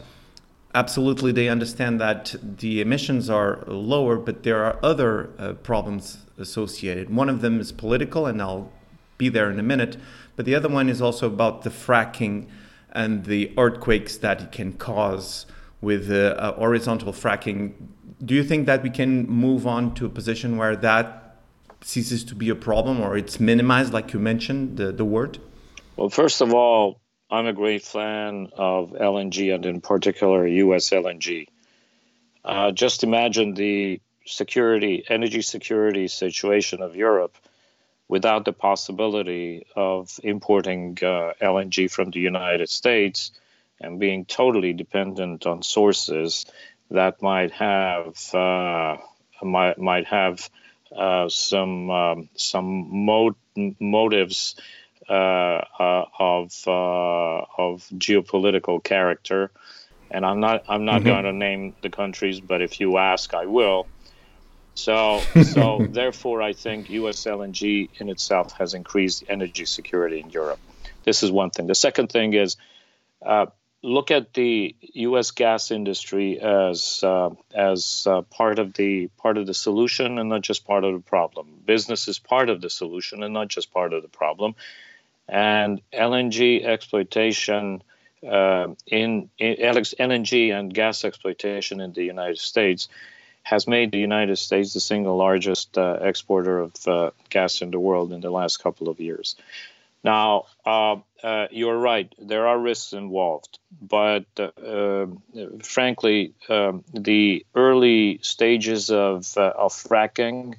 absolutely 0.75 1.31
they 1.31 1.49
understand 1.49 2.01
that 2.01 2.35
the 2.43 2.81
emissions 2.81 3.31
are 3.31 3.63
lower, 3.69 4.17
but 4.17 4.43
there 4.43 4.65
are 4.65 4.77
other 4.83 5.31
uh, 5.39 5.53
problems 5.53 6.19
associated. 6.37 7.15
One 7.15 7.29
of 7.29 7.43
them 7.43 7.61
is 7.61 7.71
political, 7.71 8.27
and 8.27 8.43
I'll 8.43 8.73
be 9.19 9.29
there 9.29 9.51
in 9.51 9.59
a 9.59 9.63
minute. 9.63 9.97
But 10.37 10.47
the 10.47 10.55
other 10.55 10.69
one 10.69 10.89
is 10.89 11.01
also 11.01 11.27
about 11.27 11.63
the 11.63 11.71
fracking 11.71 12.49
and 12.93 13.25
the 13.25 13.53
earthquakes 13.57 14.17
that 14.19 14.41
it 14.41 14.53
can 14.53 14.73
cause 14.73 15.47
with 15.81 16.11
uh, 16.11 16.35
uh, 16.39 16.53
horizontal 16.55 17.13
fracking 17.13 17.75
do 18.25 18.35
you 18.35 18.45
think 18.45 18.67
that 18.67 18.83
we 18.83 18.91
can 18.91 19.29
move 19.29 19.67
on 19.67 19.95
to 19.95 20.07
a 20.07 20.09
position 20.09 20.57
where 20.57 20.77
that 20.77 21.37
ceases 21.83 22.25
to 22.25 22.35
be 22.35 22.49
a 22.49 22.55
problem 22.55 23.01
or 23.01 23.17
it's 23.17 23.39
minimized, 23.39 23.93
like 23.93 24.13
you 24.13 24.21
mentioned, 24.21 24.77
the, 24.77 24.93
the 24.93 25.05
word? 25.05 25.39
Well, 25.97 26.09
first 26.09 26.41
of 26.41 26.55
all, 26.55 27.01
I'm 27.31 27.47
a 27.47 27.53
great 27.53 27.83
fan 27.83 28.49
of 28.57 28.91
LNG 28.91 29.55
and, 29.55 29.67
in 29.67 29.81
particular, 29.81 30.47
US 30.47 30.91
LNG. 30.91 31.49
Uh, 32.45 32.73
just 32.73 33.05
imagine 33.05 33.55
the 33.55 34.01
security, 34.27 35.05
energy 35.09 35.43
security 35.43 36.09
situation 36.09 36.83
of 36.83 36.97
Europe 36.97 37.37
without 38.09 38.45
the 38.45 38.53
possibility 38.53 39.67
of 39.75 40.19
importing 40.23 40.99
uh, 41.03 41.33
LNG 41.41 41.91
from 41.91 42.11
the 42.11 42.21
United 42.21 42.69
States 42.69 43.33
and 43.81 43.99
being 43.99 44.25
totally 44.25 44.73
dependent 44.73 45.47
on 45.47 45.63
sources 45.63 46.47
that 46.91 47.23
might 47.23 47.51
have 47.53 48.35
uh, 48.35 48.97
might 49.43 49.79
might 49.79 50.07
have 50.07 50.49
uh, 50.95 51.29
some 51.29 51.91
um, 51.91 52.29
some 52.35 53.05
mo- 53.05 53.37
motives 53.81 54.57
uh, 55.09 55.13
uh 55.79 56.05
of 56.19 56.53
uh, 56.67 57.45
of 57.59 57.87
geopolitical 57.95 58.83
character, 58.83 59.51
and 60.11 60.25
I'm 60.25 60.41
not 60.41 60.65
I'm 60.69 60.85
not 60.85 61.01
mm-hmm. 61.01 61.09
going 61.09 61.25
to 61.25 61.33
name 61.33 61.75
the 61.83 61.91
countries, 61.91 62.41
but 62.41 62.63
if 62.63 62.81
you 62.81 62.99
ask, 62.99 63.35
I 63.35 63.47
will. 63.47 63.87
So 64.75 65.21
so 65.43 65.87
therefore, 65.91 66.43
I 66.43 66.53
think 66.53 66.91
U.S. 66.91 67.25
LNG 67.25 67.91
in 67.99 68.09
itself 68.09 68.53
has 68.59 68.75
increased 68.75 69.25
energy 69.29 69.65
security 69.65 70.21
in 70.21 70.31
Europe. 70.31 70.61
This 71.05 71.23
is 71.23 71.31
one 71.31 71.51
thing. 71.51 71.67
The 71.67 71.75
second 71.75 72.09
thing 72.09 72.35
is 72.35 72.57
uh, 73.25 73.47
look 73.83 74.11
at 74.11 74.33
the 74.33 74.75
U.S. 74.81 75.31
gas 75.31 75.71
industry 75.71 76.41
as 76.41 77.01
uh, 77.03 77.31
as 77.55 78.07
uh, 78.09 78.23
part 78.23 78.59
of 78.59 78.73
the 78.75 79.09
part 79.19 79.37
of 79.37 79.47
the 79.47 79.55
solution 79.55 80.19
and 80.19 80.29
not 80.29 80.41
just 80.41 80.67
part 80.67 80.85
of 80.85 80.95
the 80.95 81.01
problem. 81.01 81.49
Business 81.65 82.09
is 82.09 82.19
part 82.19 82.49
of 82.49 82.61
the 82.61 82.71
solution 82.71 83.23
and 83.23 83.35
not 83.35 83.49
just 83.49 83.73
part 83.73 83.93
of 83.93 84.03
the 84.03 84.09
problem. 84.09 84.55
And 85.29 85.81
LNG 85.93 86.65
exploitation 86.65 87.83
uh, 88.27 88.69
in, 88.87 89.31
in 89.39 89.57
LNG 89.57 90.53
and 90.59 90.73
gas 90.73 91.05
exploitation 91.05 91.81
in 91.81 91.93
the 91.93 92.05
United 92.05 92.39
States 92.39 92.89
has 93.45 93.69
made 93.69 93.93
the 93.93 93.99
United 93.99 94.37
States 94.37 94.73
the 94.73 94.81
single 94.81 95.17
largest 95.17 95.79
uh, 95.79 95.99
exporter 96.01 96.59
of 96.59 96.89
uh, 96.89 97.11
gas 97.29 97.61
in 97.61 97.71
the 97.71 97.79
world 97.79 98.13
in 98.13 98.21
the 98.21 98.31
last 98.31 98.57
couple 98.63 98.89
of 98.89 98.99
years. 98.99 99.37
Now, 100.03 100.47
uh, 100.67 100.97
uh, 101.23 101.49
you're 101.51 101.79
right. 101.79 102.13
There 102.19 102.47
are 102.47 102.59
risks 102.59 102.93
involved, 102.95 103.59
but 103.81 104.25
uh, 104.39 105.07
frankly, 105.63 106.33
um, 106.49 106.85
the 106.93 107.45
early 107.55 108.19
stages 108.23 108.91
of 108.91 109.37
uh, 109.37 109.53
of 109.57 109.73
fracking 109.73 110.57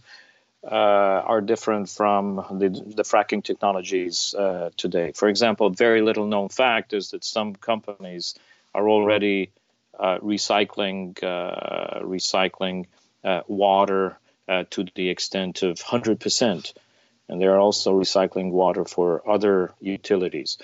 are 0.63 1.41
different 1.41 1.89
from 1.89 2.37
the, 2.59 2.69
the 2.69 3.03
fracking 3.03 3.43
technologies 3.43 4.33
today. 4.77 5.11
For 5.11 5.27
example, 5.29 5.69
very 5.69 6.01
little 6.01 6.25
known 6.25 6.49
fact 6.49 6.93
is 6.93 7.11
that 7.11 7.23
some 7.23 7.53
companies 7.53 8.33
are 8.73 8.89
already 8.89 9.51
recycling 9.99 11.15
recycling 12.03 12.85
water 13.47 14.17
to 14.69 14.85
the 14.95 15.09
extent 15.09 15.63
of 15.63 15.79
100 15.79 16.19
percent 16.19 16.73
and 17.27 17.41
they're 17.41 17.59
also 17.59 17.99
recycling 17.99 18.51
water 18.51 18.85
for 18.85 19.27
other 19.29 19.73
utilities. 19.81 20.57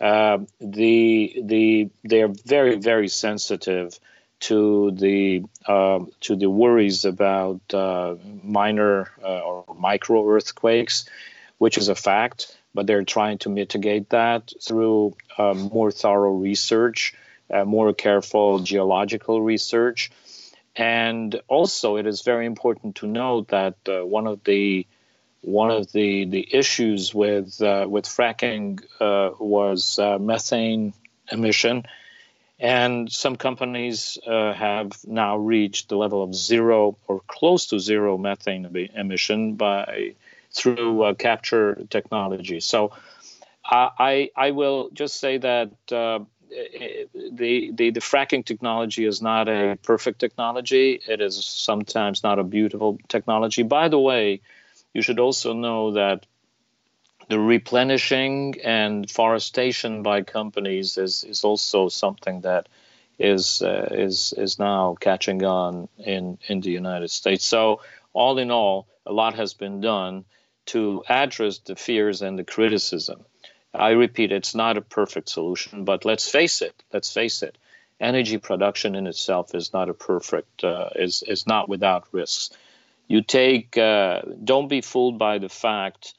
Uh, 0.00 0.38
the 0.60 1.42
the 1.44 1.90
they 2.04 2.22
are 2.22 2.32
very 2.46 2.76
very 2.76 3.08
sensitive 3.08 3.98
to 4.40 4.90
the 4.92 5.42
uh, 5.66 6.00
to 6.20 6.36
the 6.36 6.48
worries 6.48 7.04
about 7.04 7.60
uh, 7.74 8.14
minor 8.42 9.10
uh, 9.22 9.40
or 9.40 9.64
micro 9.78 10.26
earthquakes, 10.26 11.04
which 11.58 11.76
is 11.76 11.88
a 11.88 11.94
fact. 11.94 12.56
But 12.72 12.86
they're 12.86 13.04
trying 13.04 13.38
to 13.38 13.48
mitigate 13.48 14.10
that 14.10 14.52
through 14.62 15.16
um, 15.36 15.70
more 15.74 15.90
thorough 15.90 16.34
research, 16.34 17.14
uh, 17.52 17.64
more 17.64 17.92
careful 17.92 18.60
geological 18.60 19.42
research, 19.42 20.10
and 20.76 21.40
also 21.48 21.96
it 21.96 22.06
is 22.06 22.22
very 22.22 22.46
important 22.46 22.96
to 22.96 23.06
note 23.06 23.48
that 23.48 23.76
uh, 23.88 24.04
one 24.04 24.26
of 24.26 24.42
the 24.44 24.86
one 25.42 25.70
of 25.70 25.90
the, 25.92 26.26
the 26.26 26.46
issues 26.54 27.14
with 27.14 27.60
uh, 27.62 27.86
with 27.88 28.04
fracking 28.04 28.80
uh, 29.00 29.30
was 29.38 29.98
uh, 29.98 30.18
methane 30.18 30.92
emission, 31.32 31.84
and 32.58 33.10
some 33.10 33.36
companies 33.36 34.18
uh, 34.26 34.52
have 34.52 34.92
now 35.06 35.38
reached 35.38 35.88
the 35.88 35.96
level 35.96 36.22
of 36.22 36.34
zero 36.34 36.96
or 37.08 37.20
close 37.26 37.66
to 37.66 37.78
zero 37.78 38.18
methane 38.18 38.88
emission 38.94 39.54
by 39.54 40.14
through 40.52 41.14
capture 41.14 41.86
technology. 41.88 42.60
So, 42.60 42.92
I 43.64 44.30
I 44.36 44.50
will 44.50 44.90
just 44.92 45.20
say 45.20 45.38
that 45.38 45.70
the, 46.50 47.70
the 47.72 47.90
the 47.90 48.00
fracking 48.00 48.44
technology 48.44 49.04
is 49.04 49.22
not 49.22 49.48
a 49.48 49.78
perfect 49.82 50.18
technology. 50.18 51.00
It 51.08 51.20
is 51.20 51.44
sometimes 51.44 52.22
not 52.22 52.38
a 52.38 52.44
beautiful 52.44 52.98
technology. 53.08 53.62
By 53.62 53.88
the 53.88 53.98
way, 53.98 54.40
you 54.92 55.02
should 55.02 55.20
also 55.20 55.52
know 55.52 55.92
that 55.92 56.26
the 57.28 57.38
replenishing 57.38 58.56
and 58.64 59.08
forestation 59.08 60.02
by 60.02 60.22
companies 60.22 60.98
is, 60.98 61.22
is 61.22 61.44
also 61.44 61.88
something 61.88 62.40
that 62.40 62.68
is 63.18 63.62
uh, 63.62 63.88
is 63.92 64.32
is 64.36 64.58
now 64.58 64.96
catching 64.98 65.44
on 65.44 65.88
in 65.98 66.38
in 66.48 66.60
the 66.60 66.70
United 66.70 67.10
States. 67.10 67.44
So 67.44 67.82
all 68.12 68.38
in 68.38 68.50
all, 68.50 68.88
a 69.06 69.12
lot 69.12 69.34
has 69.34 69.54
been 69.54 69.80
done 69.80 70.24
to 70.66 71.04
address 71.08 71.58
the 71.58 71.76
fears 71.76 72.22
and 72.22 72.38
the 72.38 72.44
criticism. 72.44 73.24
I 73.74 73.90
repeat, 73.90 74.32
it's 74.32 74.54
not 74.54 74.76
a 74.76 74.82
perfect 74.82 75.28
solution, 75.28 75.84
but 75.84 76.04
let's 76.04 76.28
face 76.28 76.62
it. 76.62 76.74
Let's 76.92 77.12
face 77.12 77.42
it. 77.42 77.56
Energy 78.00 78.38
production 78.38 78.94
in 78.94 79.06
itself 79.06 79.54
is 79.54 79.72
not 79.72 79.88
a 79.88 79.94
perfect 79.94 80.64
uh, 80.64 80.88
is 80.96 81.22
is 81.22 81.46
not 81.46 81.68
without 81.68 82.06
risks. 82.12 82.50
You 83.08 83.22
take 83.22 83.76
uh, 83.76 84.22
don't 84.42 84.68
be 84.68 84.80
fooled 84.80 85.18
by 85.18 85.38
the 85.38 85.50
fact 85.50 86.14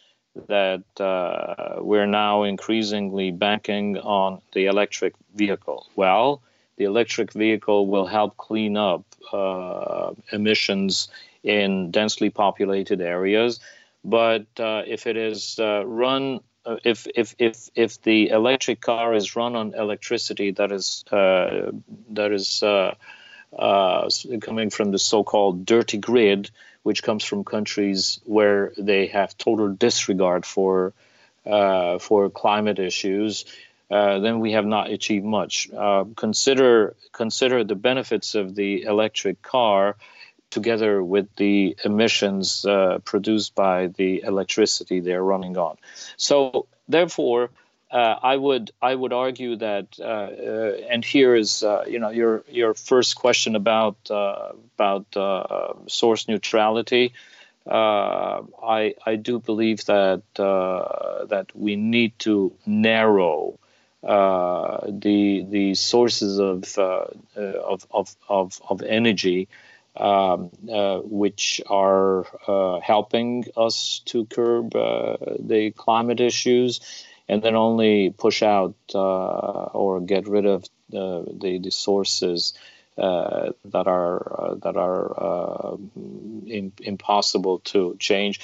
that 0.48 0.84
uh, 1.00 1.81
we're 1.81 2.05
now 2.05 2.43
increasingly 2.43 3.31
banking 3.31 3.98
on 3.98 4.41
the 4.53 4.67
electric 4.67 5.13
vehicle. 5.36 5.88
Well, 5.96 6.41
the 6.77 6.86
electric 6.86 7.34
vehicle 7.34 7.88
will 7.88 8.05
help 8.05 8.38
clean 8.38 8.77
up 8.77 9.03
uh, 9.34 10.13
emissions 10.31 11.10
in 11.43 11.91
densely 11.91 12.29
populated 12.29 13.01
areas. 13.01 13.60
But 14.03 14.48
uh, 14.60 14.84
if 14.88 15.05
it 15.08 15.17
is 15.17 15.60
uh, 15.60 15.86
run, 15.86 16.39
if, 16.84 17.08
if, 17.15 17.36
if, 17.39 17.70
if 17.75 18.01
the 18.01 18.30
electric 18.30 18.82
car 18.82 19.13
is 19.13 19.36
run 19.36 19.56
on 19.56 19.74
electricity 19.74 20.51
that 20.51 20.72
is, 20.72 21.03
uh, 21.12 21.72
that 22.12 22.32
is 22.32 22.63
coming 24.41 24.70
from 24.70 24.91
the 24.91 25.00
so 25.00 25.24
called 25.24 25.65
dirty 25.65 25.98
grid, 25.98 26.50
which 26.84 27.03
comes 27.03 27.24
from 27.24 27.44
countries 27.44 28.20
where 28.25 28.74
they 28.77 29.08
have 29.08 29.38
total 29.38 29.70
disregard 29.70 30.46
for 30.46 30.94
uh, 31.46 31.98
for 31.98 32.30
climate 32.30 32.77
issues, 32.77 33.46
uh, 33.89 34.20
then 34.20 34.39
we 34.39 34.51
have 34.51 34.65
not 34.65 34.89
achieved 34.89 35.25
much. 35.25 35.70
Uh, 35.75 36.06
consider 36.15 36.96
consider 37.12 37.63
the 37.63 37.75
benefits 37.75 38.36
of 38.36 38.56
the 38.56 38.84
electric 38.84 39.41
car 39.41 39.96
together 40.51 41.03
with 41.03 41.27
the 41.38 41.75
emissions 41.84 42.65
uh, 42.65 43.00
produced 43.03 43.55
by 43.55 43.88
the 43.88 44.22
electricity 44.22 45.00
they're 45.00 45.24
running 45.24 45.58
on. 45.58 45.77
So 46.17 46.67
therefore, 46.88 47.50
uh, 47.91 48.15
I 48.24 48.38
would 48.38 48.72
I 48.81 48.96
would 48.96 49.12
argue 49.12 49.58
that, 49.58 49.88
uh, 50.00 50.03
uh, 50.03 50.77
and 50.89 51.03
here 51.03 51.36
is 51.36 51.62
uh, 51.62 51.84
you 51.88 52.00
know 52.00 52.10
your 52.10 52.43
your 52.48 52.74
first 52.74 53.17
question 53.17 53.55
about 53.55 53.98
uh, 54.10 54.53
about 54.77 55.05
source 55.88 56.27
neutrality. 56.27 57.13
I 57.67 58.96
I 59.05 59.15
do 59.17 59.39
believe 59.39 59.86
that 59.86 60.22
that 60.36 61.48
we 61.53 61.75
need 61.75 62.17
to 62.20 62.53
narrow 62.65 63.60
the 64.01 65.46
the 65.50 65.75
sources 65.75 66.39
of 66.39 66.77
of, 66.77 67.88
of 67.91 68.15
of 68.29 68.62
of 68.70 68.81
energy. 68.84 69.50
Um, 69.93 70.51
which 71.03 71.60
are 71.67 72.25
helping 72.81 73.43
us 73.57 74.01
to 74.05 74.25
curb 74.25 74.71
the 74.71 75.74
climate 75.75 76.21
issues, 76.21 76.79
and 77.31 77.41
then 77.41 77.55
only 77.55 78.10
push 78.10 78.43
out 78.43 78.75
uh, 78.93 78.98
or 78.98 80.01
get 80.01 80.27
rid 80.27 80.45
of 80.45 80.63
uh, 80.93 81.24
the, 81.39 81.60
the 81.63 81.71
sources 81.71 82.54
uh, 82.97 83.51
that 83.63 83.88
are 83.88 84.51
uh, 84.51 84.56
that 84.56 84.75
are 84.75 85.23
uh, 85.23 85.77
in, 86.45 86.73
impossible 86.82 87.60
to 87.60 87.95
change. 87.99 88.41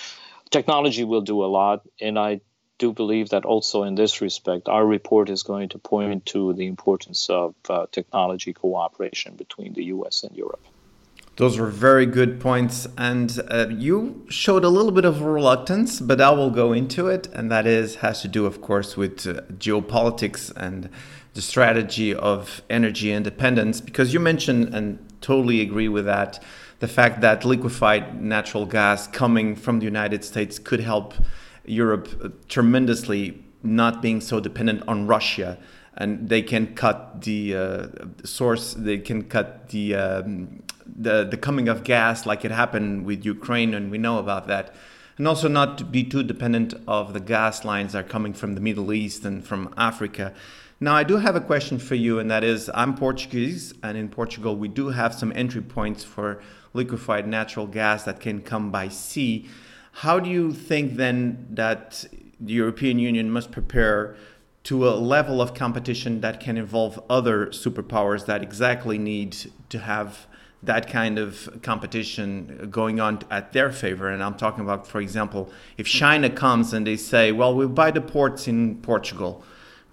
Technology 0.49 1.03
will 1.03 1.21
do 1.21 1.43
a 1.43 1.47
lot, 1.47 1.81
and 1.99 2.17
I 2.17 2.39
do 2.77 2.93
believe 2.93 3.29
that 3.29 3.43
also 3.43 3.83
in 3.83 3.95
this 3.95 4.21
respect, 4.21 4.69
our 4.69 4.86
report 4.86 5.29
is 5.29 5.43
going 5.43 5.69
to 5.69 5.79
point 5.79 6.25
to 6.27 6.53
the 6.53 6.67
importance 6.67 7.29
of 7.29 7.55
uh, 7.69 7.88
technology 7.91 8.53
cooperation 8.53 9.36
between 9.36 9.73
the 9.73 9.86
U.S. 9.86 10.23
and 10.23 10.33
Europe. 10.33 10.63
Those 11.38 11.60
were 11.60 11.67
very 11.67 12.08
good 12.08 12.39
points. 12.39 12.88
And 12.97 13.39
uh, 13.50 13.67
you 13.69 14.26
showed 14.28 14.63
a 14.63 14.69
little 14.69 14.91
bit 14.91 15.06
of 15.06 15.21
reluctance, 15.21 16.00
but 16.00 16.19
I 16.19 16.32
will 16.32 16.50
go 16.50 16.73
into 16.73 17.08
it. 17.08 17.28
And 17.28 17.52
that 17.52 17.67
is 17.67 17.97
has 17.97 18.21
to 18.23 18.28
do, 18.28 18.47
of 18.47 18.60
course, 18.62 18.97
with 18.97 19.26
uh, 19.28 19.41
geopolitics 19.54 20.52
and 20.56 20.89
the 21.36 21.41
strategy 21.41 22.13
of 22.13 22.63
energy 22.71 23.12
independence. 23.12 23.82
Because 23.82 24.13
you 24.13 24.19
mentioned, 24.19 24.73
and 24.73 24.97
totally 25.21 25.62
agree 25.62 25.88
with 25.88 26.06
that, 26.06 26.43
the 26.80 26.88
fact 26.88 27.21
that 27.21 27.45
liquefied 27.45 28.19
natural 28.19 28.65
gas 28.65 29.08
coming 29.08 29.56
from 29.56 29.78
the 29.78 29.86
United 29.86 30.23
States 30.23 30.58
could 30.58 30.80
help 30.80 31.13
Europe 31.65 32.08
uh, 32.23 32.30
tremendously, 32.50 33.43
not 33.62 34.02
being 34.02 34.21
so 34.21 34.39
dependent 34.39 34.82
on 34.88 35.06
Russia 35.06 35.60
and 35.97 36.29
they 36.29 36.43
can 36.43 36.75
cut 36.75 37.21
the 37.23 37.55
uh, 37.55 37.88
source 38.23 38.75
they 38.75 38.99
can 38.99 39.23
cut 39.23 39.69
the 39.69 39.95
um, 39.95 40.63
the 40.86 41.23
the 41.25 41.38
coming 41.38 41.67
of 41.67 41.83
gas 41.83 42.25
like 42.25 42.45
it 42.45 42.51
happened 42.51 43.05
with 43.05 43.25
Ukraine 43.25 43.73
and 43.73 43.91
we 43.91 43.97
know 43.97 44.19
about 44.19 44.47
that. 44.47 44.73
And 45.17 45.27
also 45.27 45.47
not 45.47 45.79
to 45.79 45.83
be 45.83 46.03
too 46.03 46.21
dependent 46.21 46.75
of 46.88 47.13
the 47.13 47.19
gas 47.19 47.65
lines 47.65 47.93
that 47.93 48.05
are 48.05 48.07
coming 48.07 48.33
from 48.33 48.53
the 48.53 48.62
Middle 48.62 48.93
East 48.93 49.25
and 49.25 49.43
from 49.43 49.73
Africa. 49.75 50.31
Now 50.79 50.93
I 50.93 51.03
do 51.03 51.17
have 51.17 51.36
a 51.36 51.41
question 51.41 51.79
for 51.79 51.95
you 51.95 52.19
and 52.19 52.29
that 52.29 52.43
is 52.43 52.69
I'm 52.73 52.95
Portuguese 52.95 53.73
and 53.81 53.97
in 53.97 54.10
Portugal 54.10 54.55
we 54.55 54.67
do 54.67 54.89
have 54.89 55.15
some 55.15 55.33
entry 55.36 55.63
points 55.63 56.03
for 56.03 56.39
liquefied 56.73 57.27
natural 57.27 57.65
gas 57.65 58.03
that 58.03 58.19
can 58.19 58.41
come 58.41 58.71
by 58.71 58.89
sea. 58.89 59.49
How 59.91 60.19
do 60.19 60.29
you 60.29 60.53
think 60.53 60.95
then 60.97 61.47
that 61.49 62.05
the 62.39 62.53
European 62.53 62.99
Union 62.99 63.31
must 63.31 63.51
prepare 63.51 64.15
to 64.67 64.86
a 64.86 64.91
level 64.91 65.41
of 65.41 65.53
competition 65.53 66.19
that 66.19 66.41
can 66.41 66.58
involve 66.58 66.99
other 67.10 67.47
superpowers 67.47 68.25
that 68.25 68.43
exactly 68.43 68.97
need 68.97 69.34
to 69.69 69.80
have 69.80 70.27
that 70.62 70.89
kind 70.89 71.17
of 71.17 71.47
competition 71.63 72.67
going 72.69 72.99
on 72.99 73.17
at 73.32 73.53
their 73.53 73.71
favor. 73.71 74.10
And 74.10 74.21
I'm 74.21 74.36
talking 74.36 74.65
about, 74.65 74.86
for 74.86 74.99
example, 74.99 75.49
if 75.77 75.88
China 75.88 76.30
comes 76.30 76.73
and 76.73 76.86
they 76.86 76.97
say, 76.97 77.32
well, 77.32 77.56
we'll 77.56 77.69
buy 77.69 77.91
the 77.91 78.01
ports 78.01 78.45
in 78.45 78.82
Portugal, 78.82 79.41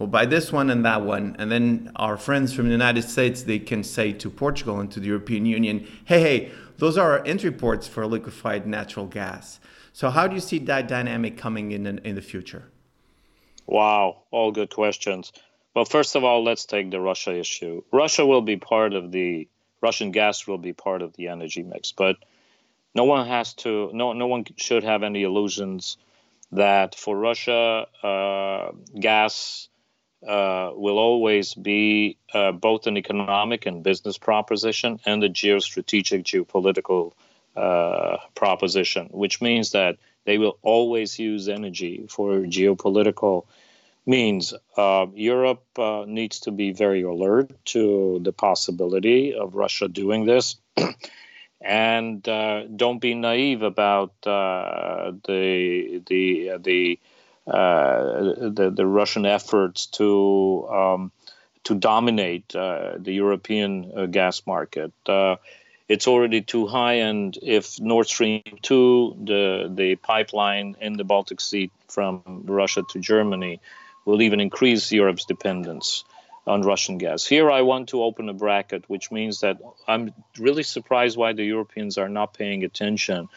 we'll 0.01 0.09
buy 0.09 0.27
this 0.27 0.51
one 0.51 0.69
and 0.71 0.85
that 0.85 1.03
one. 1.03 1.37
And 1.39 1.53
then 1.53 1.93
our 1.95 2.17
friends 2.17 2.53
from 2.53 2.65
the 2.65 2.73
United 2.73 3.03
States, 3.03 3.45
they 3.45 3.61
can 3.61 3.85
say 3.85 4.13
to 4.15 4.29
Portugal 4.29 4.81
and 4.81 4.91
to 4.91 4.99
the 4.99 5.07
European 5.07 5.47
Union, 5.47 5.87
hey, 6.05 6.21
hey, 6.21 6.53
those 6.79 6.99
are 6.99 7.13
our 7.13 7.25
entry 7.25 7.53
ports 7.53 7.87
for 7.87 8.05
liquefied 8.09 8.67
natural 8.67 9.07
gas. 9.07 9.61
So, 9.93 10.11
how 10.11 10.27
do 10.27 10.35
you 10.35 10.41
see 10.41 10.59
that 10.59 10.89
dynamic 10.89 11.39
coming 11.39 11.71
in 11.71 11.87
in 11.87 12.17
the 12.17 12.23
future? 12.23 12.65
Wow, 13.66 14.22
all 14.31 14.53
good 14.53 14.70
questions. 14.70 15.33
Well, 15.74 15.85
first 15.85 16.14
of 16.14 16.24
all, 16.24 16.44
let's 16.44 16.66
take 16.66 16.90
the 16.90 17.00
Russia 17.00 17.37
issue. 17.37 17.83
Russia 17.92 18.24
will 18.24 18.42
be 18.42 18.57
part 18.57 18.94
of 18.94 19.11
the 19.11 19.48
Russian 19.81 20.12
gas 20.12 20.46
will 20.46 20.59
be 20.59 20.72
part 20.72 21.03
of 21.03 21.12
the 21.14 21.29
energy 21.29 21.62
mix, 21.62 21.92
but 21.92 22.16
no 22.94 23.05
one 23.05 23.27
has 23.27 23.55
to 23.55 23.90
no 23.92 24.12
no 24.12 24.27
one 24.27 24.44
should 24.57 24.85
have 24.85 25.03
any 25.03 25.24
illusions 25.24 25.98
that 26.53 26.94
for 26.94 27.16
Russia, 27.16 27.87
uh, 28.03 28.72
gas 28.98 29.68
uh, 30.27 30.70
will 30.72 30.98
always 30.98 31.55
be 31.55 32.16
uh, 32.33 32.53
both 32.53 32.87
an 32.87 32.96
economic 32.96 33.66
and 33.66 33.83
business 33.83 34.16
proposition 34.16 35.00
and 35.05 35.22
a 35.22 35.29
geostrategic 35.29 36.24
geopolitical 36.24 37.12
uh, 37.57 38.16
proposition, 38.35 39.09
which 39.11 39.42
means 39.42 39.72
that 39.72 39.96
they 40.25 40.39
will 40.39 40.59
always 40.63 41.19
use 41.19 41.49
energy 41.49 42.07
for 42.09 42.41
geopolitical 42.41 43.45
means. 44.07 44.55
Uh, 44.77 45.07
Europe 45.15 45.65
uh, 45.79 46.05
needs 46.07 46.41
to 46.41 46.51
be 46.51 46.73
very 46.73 47.03
alert 47.03 47.51
to 47.67 48.21
the 48.23 48.33
possibility 48.33 49.35
of 49.35 49.55
Russia 49.55 49.89
doing 49.89 50.25
this. 50.25 50.57
and 51.61 52.29
uh, 52.29 52.65
don't 52.65 53.01
be 53.01 53.15
naive 53.15 53.63
about 53.63 54.13
uh, 54.27 55.13
the 55.27 56.03
the 56.07 56.51
uh, 56.51 56.59
the, 56.59 57.01
uh, 57.47 58.51
the 58.51 58.73
the 58.75 58.87
Russian 58.87 59.25
efforts 59.25 59.87
to 59.87 60.69
um, 60.71 61.13
to 61.65 61.75
dominate 61.75 62.49
the 62.51 63.13
European 63.13 64.11
gas 64.11 64.43
market 64.47 64.93
it's 65.88 66.07
already 66.09 66.40
too 66.40 66.66
high. 66.66 66.94
And 66.94 67.37
if 67.42 67.81
Nord 67.81 68.07
Stream 68.07 68.42
2, 68.62 69.16
the, 69.25 69.73
the 69.75 69.97
pipeline 69.97 70.77
in 70.81 70.94
the 70.94 71.05
Baltic 71.05 71.40
Sea 71.40 71.70
from 71.88 72.23
Russia 72.47 72.83
to 72.90 72.99
Germany, 72.99 73.61
will 74.05 74.23
even 74.23 74.40
increase 74.40 74.92
Europe's 74.92 75.25
dependence 75.25 76.05
on 76.47 76.62
Russian 76.62 76.99
gas. 76.99 77.25
Here, 77.25 77.51
I 77.51 77.62
want 77.62 77.88
to 77.90 78.03
open 78.03 78.29
a 78.29 78.35
bracket, 78.35 78.85
which 78.88 79.11
means 79.11 79.40
that 79.40 79.59
I'm 79.88 80.12
really 80.38 80.62
surprised 80.62 81.16
why 81.16 81.33
the 81.33 81.44
Europeans 81.44 81.97
are 81.97 82.09
not 82.09 82.35
paying 82.35 82.64
attention 82.64 83.29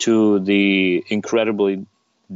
to 0.00 0.40
the 0.40 1.04
incredibly 1.08 1.86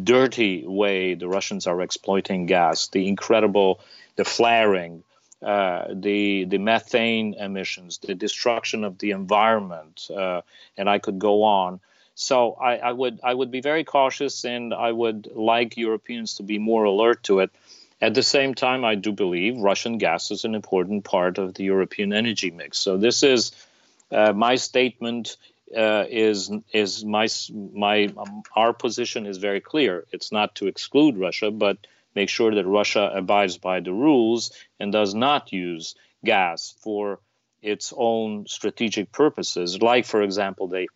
dirty 0.02 0.64
way 0.66 1.14
the 1.14 1.28
Russians 1.28 1.66
are 1.66 1.80
exploiting 1.80 2.46
gas, 2.46 2.88
the 2.88 3.06
incredible, 3.06 3.80
the 4.16 4.24
flaring, 4.24 5.04
uh, 5.42 5.88
the 5.92 6.44
the 6.44 6.58
methane 6.58 7.34
emissions, 7.34 7.98
the 7.98 8.14
destruction 8.14 8.84
of 8.84 8.98
the 8.98 9.10
environment, 9.10 10.08
uh, 10.14 10.40
and 10.76 10.88
I 10.88 10.98
could 10.98 11.18
go 11.18 11.42
on. 11.42 11.80
So 12.14 12.52
I, 12.54 12.78
I, 12.78 12.92
would 12.92 13.20
I 13.22 13.34
would 13.34 13.50
be 13.50 13.60
very 13.60 13.84
cautious, 13.84 14.44
and 14.46 14.72
I 14.72 14.90
would 14.90 15.28
like 15.34 15.76
Europeans 15.76 16.36
to 16.36 16.42
be 16.42 16.58
more 16.58 16.84
alert 16.84 17.22
to 17.24 17.40
it. 17.40 17.50
At 18.00 18.14
the 18.14 18.22
same 18.22 18.54
time, 18.54 18.84
I 18.84 18.94
do 18.94 19.12
believe 19.12 19.58
Russian 19.58 19.98
gas 19.98 20.30
is 20.30 20.46
an 20.46 20.54
important 20.54 21.04
part 21.04 21.36
of 21.36 21.52
the 21.52 21.64
European 21.64 22.14
energy 22.14 22.50
mix. 22.50 22.78
So 22.78 22.96
this 22.96 23.22
is 23.22 23.52
uh, 24.10 24.32
my 24.32 24.56
statement. 24.56 25.36
Uh, 25.76 26.04
is 26.08 26.48
is 26.72 27.04
my 27.04 27.26
my 27.74 28.04
um, 28.16 28.44
our 28.54 28.72
position 28.72 29.26
is 29.26 29.38
very 29.38 29.60
clear. 29.60 30.06
It's 30.12 30.30
not 30.30 30.54
to 30.54 30.68
exclude 30.68 31.18
Russia, 31.18 31.50
but 31.50 31.76
make 32.16 32.30
sure 32.30 32.52
that 32.56 32.66
Russia 32.66 33.12
abides 33.14 33.58
by 33.58 33.78
the 33.80 33.92
rules 33.92 34.50
and 34.80 34.90
does 34.90 35.14
not 35.14 35.52
use 35.52 35.94
gas 36.24 36.74
for 36.80 37.20
its 37.62 37.92
own 37.96 38.46
strategic 38.46 39.12
purposes, 39.12 39.80
like, 39.80 40.06
for 40.06 40.22
example, 40.22 40.66
they 40.66 40.86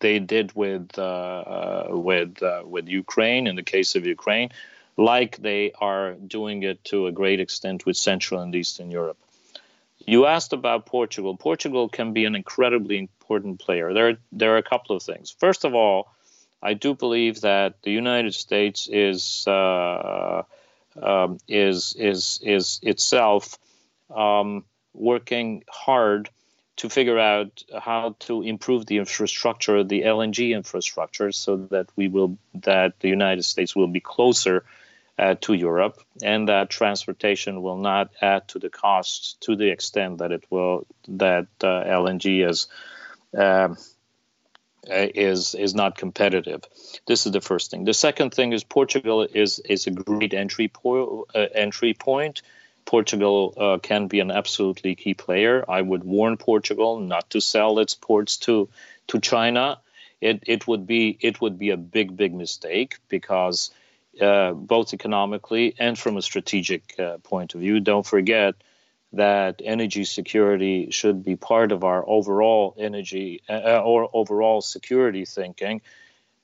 they 0.00 0.18
did 0.18 0.54
with 0.54 0.98
uh, 0.98 1.02
uh, 1.02 1.86
with 1.90 2.42
uh, 2.42 2.62
with 2.64 2.86
Ukraine 2.88 3.46
in 3.46 3.56
the 3.56 3.62
case 3.74 3.94
of 3.94 4.04
Ukraine, 4.04 4.50
like 4.96 5.32
they 5.38 5.72
are 5.90 6.14
doing 6.36 6.62
it 6.70 6.84
to 6.84 7.06
a 7.06 7.12
great 7.12 7.40
extent 7.40 7.86
with 7.86 7.96
Central 7.96 8.40
and 8.40 8.54
Eastern 8.54 8.90
Europe. 8.90 9.18
You 10.06 10.26
asked 10.26 10.52
about 10.52 10.86
Portugal. 10.86 11.36
Portugal 11.36 11.88
can 11.88 12.12
be 12.12 12.24
an 12.26 12.34
incredibly 12.34 12.98
important 12.98 13.58
player. 13.58 13.92
There, 13.94 14.18
there 14.32 14.54
are 14.54 14.58
a 14.58 14.62
couple 14.62 14.94
of 14.94 15.02
things. 15.02 15.34
First 15.38 15.64
of 15.64 15.74
all, 15.74 16.12
I 16.66 16.74
do 16.74 16.94
believe 16.94 17.42
that 17.42 17.82
the 17.84 17.92
United 17.92 18.34
States 18.34 18.88
is 18.90 19.44
uh, 19.46 20.42
um, 21.00 21.38
is 21.46 21.94
is 21.96 22.40
is 22.42 22.80
itself 22.82 23.56
um, 24.10 24.64
working 24.92 25.62
hard 25.68 26.28
to 26.78 26.88
figure 26.88 27.20
out 27.20 27.62
how 27.78 28.16
to 28.26 28.42
improve 28.42 28.84
the 28.86 28.98
infrastructure, 28.98 29.84
the 29.84 30.02
LNG 30.02 30.56
infrastructure, 30.56 31.30
so 31.30 31.56
that 31.70 31.86
we 31.94 32.08
will 32.08 32.36
that 32.54 32.98
the 32.98 33.08
United 33.08 33.44
States 33.44 33.76
will 33.76 33.92
be 33.98 34.00
closer 34.00 34.64
uh, 35.20 35.36
to 35.42 35.54
Europe, 35.54 36.02
and 36.20 36.48
that 36.48 36.68
transportation 36.68 37.62
will 37.62 37.78
not 37.78 38.10
add 38.20 38.48
to 38.48 38.58
the 38.58 38.70
costs 38.70 39.36
to 39.42 39.54
the 39.54 39.68
extent 39.70 40.18
that 40.18 40.32
it 40.32 40.44
will 40.50 40.84
that 41.06 41.46
uh, 41.62 41.84
LNG 42.02 42.44
is. 42.50 42.66
Um, 43.38 43.76
uh, 44.90 45.06
is 45.14 45.54
is 45.54 45.74
not 45.74 45.96
competitive. 45.96 46.62
This 47.06 47.26
is 47.26 47.32
the 47.32 47.40
first 47.40 47.70
thing. 47.70 47.84
The 47.84 47.94
second 47.94 48.34
thing 48.34 48.52
is 48.52 48.64
Portugal 48.64 49.22
is 49.22 49.58
is 49.60 49.86
a 49.86 49.90
great 49.90 50.34
entry 50.34 50.68
po- 50.68 51.26
uh, 51.34 51.46
entry 51.54 51.94
point. 51.94 52.42
Portugal 52.84 53.52
uh, 53.56 53.78
can 53.82 54.06
be 54.06 54.20
an 54.20 54.30
absolutely 54.30 54.94
key 54.94 55.14
player. 55.14 55.64
I 55.68 55.82
would 55.82 56.04
warn 56.04 56.36
Portugal 56.36 57.00
not 57.00 57.30
to 57.30 57.40
sell 57.40 57.78
its 57.80 57.94
ports 57.94 58.36
to 58.38 58.68
to 59.08 59.20
China. 59.20 59.80
It 60.20 60.44
it 60.46 60.66
would 60.66 60.86
be 60.86 61.18
it 61.20 61.40
would 61.40 61.58
be 61.58 61.70
a 61.70 61.76
big 61.76 62.16
big 62.16 62.32
mistake 62.34 62.98
because 63.08 63.70
uh, 64.20 64.52
both 64.52 64.94
economically 64.94 65.74
and 65.78 65.98
from 65.98 66.16
a 66.16 66.22
strategic 66.22 66.98
uh, 66.98 67.18
point 67.18 67.54
of 67.54 67.60
view. 67.60 67.80
Don't 67.80 68.06
forget 68.06 68.54
that 69.12 69.62
energy 69.64 70.04
security 70.04 70.90
should 70.90 71.24
be 71.24 71.36
part 71.36 71.72
of 71.72 71.84
our 71.84 72.04
overall 72.06 72.74
energy 72.78 73.42
uh, 73.48 73.80
or 73.82 74.10
overall 74.12 74.60
security 74.60 75.24
thinking. 75.24 75.80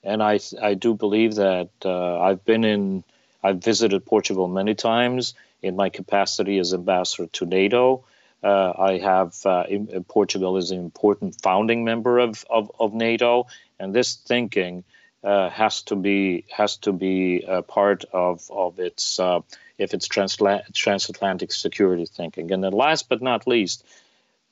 And 0.03 0.21
I, 0.21 0.39
I 0.61 0.73
do 0.73 0.93
believe 0.93 1.35
that 1.35 1.69
uh, 1.85 2.19
I've 2.19 2.43
been 2.43 2.63
in, 2.63 3.03
I've 3.43 3.63
visited 3.63 4.05
Portugal 4.05 4.47
many 4.47 4.75
times 4.75 5.33
in 5.61 5.75
my 5.75 5.89
capacity 5.89 6.59
as 6.59 6.73
ambassador 6.73 7.27
to 7.27 7.45
NATO. 7.45 8.05
Uh, 8.43 8.73
I 8.77 8.97
have 8.97 9.33
uh, 9.45 9.63
in, 9.69 10.03
Portugal 10.03 10.57
is 10.57 10.71
an 10.71 10.79
important 10.79 11.41
founding 11.41 11.85
member 11.85 12.19
of, 12.19 12.43
of, 12.49 12.69
of 12.77 12.93
NATO, 12.93 13.47
and 13.79 13.95
this 13.95 14.15
thinking 14.15 14.83
uh, 15.23 15.49
has 15.49 15.83
to 15.83 15.95
be 15.95 16.43
has 16.51 16.75
to 16.77 16.91
be 16.91 17.45
a 17.47 17.61
part 17.61 18.03
of 18.11 18.49
of 18.51 18.79
its 18.79 19.19
uh, 19.19 19.39
if 19.77 19.93
it's 19.93 20.07
transla- 20.07 20.71
transatlantic 20.73 21.51
security 21.51 22.05
thinking. 22.05 22.51
And 22.51 22.63
then 22.63 22.73
last 22.73 23.09
but 23.09 23.21
not 23.21 23.47
least, 23.47 23.85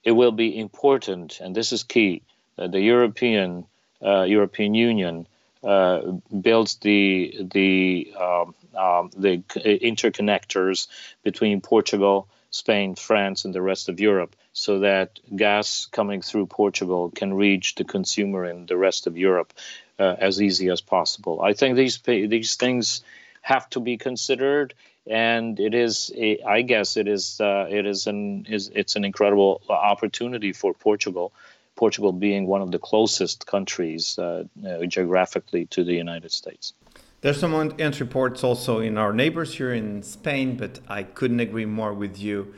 it 0.04 0.12
will 0.12 0.32
be 0.32 0.58
important, 0.58 1.40
and 1.40 1.56
this 1.56 1.72
is 1.72 1.84
key, 1.84 2.24
that 2.56 2.72
the 2.72 2.82
European 2.82 3.66
uh, 4.04 4.24
European 4.24 4.74
Union 4.74 5.28
uh, 5.64 6.02
builds 6.42 6.78
the 6.78 7.36
the 7.54 8.14
um, 8.20 8.56
um, 8.76 9.12
the 9.16 9.44
interconnectors 9.56 10.88
between 11.24 11.62
Portugal, 11.62 12.28
Spain, 12.50 12.96
France, 12.96 13.46
and 13.46 13.54
the 13.54 13.62
rest 13.62 13.90
of 13.90 14.00
Europe, 14.00 14.36
so 14.54 14.80
that 14.80 15.20
gas 15.36 15.86
coming 15.92 16.22
through 16.22 16.48
Portugal 16.48 17.12
can 17.12 17.34
reach 17.34 17.76
the 17.76 17.84
consumer 17.84 18.46
in 18.46 18.66
the 18.66 18.78
rest 18.78 19.06
of 19.06 19.18
Europe 19.18 19.54
uh, 20.00 20.16
as 20.18 20.42
easy 20.42 20.70
as 20.70 20.82
possible. 20.82 21.42
I 21.42 21.54
think 21.54 21.76
these 21.76 22.00
these 22.00 22.56
things 22.56 23.04
have 23.42 23.70
to 23.70 23.80
be 23.80 23.98
considered 23.98 24.74
and 25.08 25.60
it 25.60 25.74
is 25.74 26.12
a, 26.16 26.42
I 26.44 26.62
guess 26.62 26.98
it 26.98 27.08
is 27.08 27.40
uh, 27.42 27.68
it 27.70 27.86
is 27.86 28.08
an 28.08 28.46
is 28.50 28.72
it's 28.74 28.96
an 28.96 29.06
incredible 29.06 29.62
opportunity 29.70 30.54
for 30.54 30.74
Portugal. 30.74 31.34
Portugal 31.76 32.12
being 32.12 32.46
one 32.46 32.62
of 32.62 32.72
the 32.72 32.78
closest 32.78 33.48
countries 33.48 34.20
uh, 34.20 34.44
uh, 34.68 34.86
geographically 34.86 35.66
to 35.68 35.84
the 35.84 35.94
United 35.94 36.32
States. 36.32 36.74
There's 37.22 37.40
some 37.40 37.54
ant 37.80 38.10
ports 38.10 38.44
also 38.44 38.80
in 38.80 38.98
our 38.98 39.14
neighbors 39.14 39.56
here 39.56 39.74
in 39.74 40.04
Spain, 40.04 40.58
but 40.58 40.80
I 40.88 41.04
couldn't 41.04 41.40
agree 41.40 41.66
more 41.66 41.94
with 41.94 42.20
you. 42.20 42.54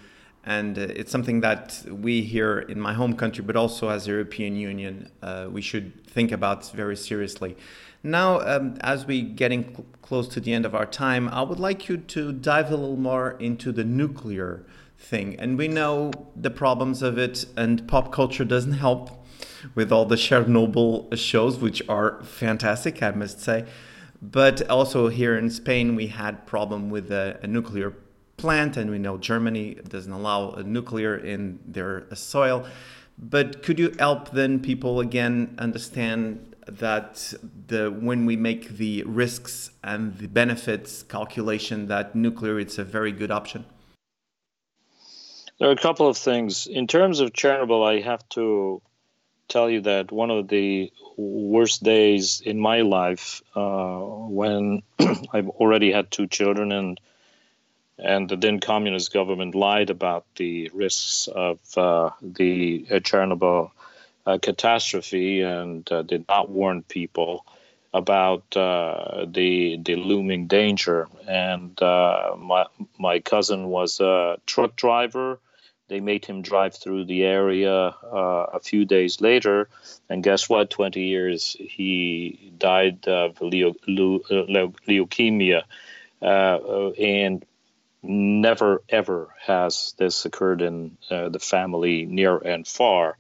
And 0.46 0.78
uh, 0.78 0.82
it's 0.82 1.12
something 1.12 1.42
that 1.42 1.84
we 1.90 2.22
here 2.22 2.60
in 2.60 2.80
my 2.80 2.94
home 2.94 3.16
country, 3.16 3.44
but 3.46 3.56
also 3.56 3.90
as 3.90 4.08
European 4.08 4.56
Union, 4.56 5.10
uh, 5.22 5.48
we 5.50 5.62
should 5.62 6.06
think 6.08 6.32
about 6.32 6.70
very 6.72 6.98
seriously. 6.98 7.56
Now, 8.04 8.42
um, 8.42 8.76
as 8.82 9.06
we're 9.06 9.24
getting 9.24 9.64
cl- 9.64 9.86
close 10.02 10.28
to 10.30 10.42
the 10.42 10.54
end 10.54 10.66
of 10.66 10.76
our 10.76 10.86
time, 10.86 11.30
I 11.30 11.42
would 11.42 11.60
like 11.60 11.88
you 11.88 11.96
to 11.96 12.34
dive 12.34 12.70
a 12.70 12.76
little 12.76 12.98
more 12.98 13.32
into 13.40 13.72
the 13.72 13.86
nuclear 13.86 14.66
thing. 14.98 15.38
And 15.40 15.58
we 15.58 15.70
know 15.70 16.12
the 16.36 16.50
problems 16.50 17.02
of 17.02 17.18
it, 17.18 17.46
and 17.56 17.88
pop 17.88 18.12
culture 18.12 18.44
doesn't 18.44 18.74
help 18.74 19.26
with 19.74 19.90
all 19.92 20.04
the 20.06 20.18
Chernobyl 20.18 21.18
shows, 21.18 21.60
which 21.60 21.82
are 21.88 22.22
fantastic, 22.24 23.02
I 23.02 23.12
must 23.12 23.40
say. 23.40 23.66
But 24.22 24.70
also 24.70 25.08
here 25.08 25.38
in 25.38 25.50
Spain, 25.50 25.96
we 25.96 26.08
had 26.08 26.46
problem 26.46 26.90
with 26.90 27.10
a, 27.10 27.40
a 27.42 27.48
nuclear 27.48 27.94
plant, 28.36 28.76
and 28.76 28.92
we 28.92 29.00
know 29.00 29.18
Germany 29.18 29.76
doesn't 29.88 30.12
allow 30.12 30.52
a 30.52 30.64
nuclear 30.64 31.16
in 31.16 31.60
their 31.66 32.06
soil. 32.14 32.66
But 33.18 33.64
could 33.64 33.80
you 33.80 33.94
help 34.00 34.32
then 34.32 34.60
people 34.60 35.00
again 35.00 35.56
understand 35.58 36.53
that 36.68 37.34
the 37.68 37.90
when 37.92 38.26
we 38.26 38.36
make 38.36 38.70
the 38.78 39.04
risks 39.04 39.72
and 39.84 40.18
the 40.18 40.28
benefits 40.28 41.04
calculation 41.04 41.88
that 41.88 42.16
nuclear 42.16 42.60
it's 42.60 42.78
a 42.78 42.84
very 42.84 43.12
good 43.12 43.32
option. 43.32 43.66
There 45.60 45.70
are 45.70 45.74
a 45.74 45.78
couple 45.78 46.08
of 46.08 46.18
things. 46.18 46.68
In 46.68 46.88
terms 46.88 47.20
of 47.20 47.34
chernobyl 47.34 47.86
i 47.86 48.00
have 48.02 48.28
to 48.30 48.82
tell 49.48 49.70
you 49.70 49.82
that 49.82 50.12
one 50.12 50.32
of 50.32 50.48
the 50.48 50.92
worst 51.18 51.84
days 51.84 52.42
in 52.42 52.60
my 52.60 52.82
life 52.82 53.42
uh, 53.56 54.00
when 54.00 54.82
i've 55.34 55.50
already 55.50 55.92
had 55.92 56.10
two 56.10 56.28
children 56.28 56.72
and 56.72 57.00
and 58.00 58.30
the 58.30 58.36
then 58.36 58.60
communist 58.60 59.14
government 59.14 59.54
lied 59.54 59.90
about 59.90 60.26
the 60.36 60.72
risks 60.74 61.28
of 61.28 61.60
uh, 61.78 62.10
the 62.22 62.86
uh, 62.90 62.96
chernobyl 62.96 63.70
uh, 64.26 64.38
catastrophe 64.42 65.42
and 65.42 65.90
uh, 65.92 66.02
did 66.02 66.26
not 66.28 66.50
warn 66.50 66.84
people 66.84 67.46
about 67.94 68.44
uh, 68.58 69.26
the 69.28 69.78
the 69.84 69.96
looming 69.96 70.48
danger. 70.48 71.08
And 71.28 71.80
uh, 71.82 72.36
my 72.38 72.66
my 72.98 73.20
cousin 73.20 73.68
was 73.68 74.00
a 74.00 74.38
truck 74.46 74.76
driver. 74.76 75.40
They 75.90 76.00
made 76.00 76.26
him 76.26 76.42
drive 76.42 76.76
through 76.76 77.06
the 77.06 77.24
area 77.24 77.74
uh, 77.74 78.48
a 78.54 78.60
few 78.60 78.86
days 78.86 79.22
later, 79.22 79.70
and 80.10 80.24
guess 80.24 80.50
what? 80.50 80.70
Twenty 80.70 81.04
years 81.04 81.56
he 81.60 82.52
died 82.58 83.08
of 83.08 83.36
leukemia, 84.88 85.64
uh, 86.22 86.90
and 86.92 87.46
never 88.02 88.82
ever 88.90 89.30
has 89.40 89.94
this 89.98 90.26
occurred 90.26 90.62
in 90.62 90.98
the 91.10 91.40
family 91.40 92.06
near 92.06 92.38
and 92.38 92.68
far 92.68 93.18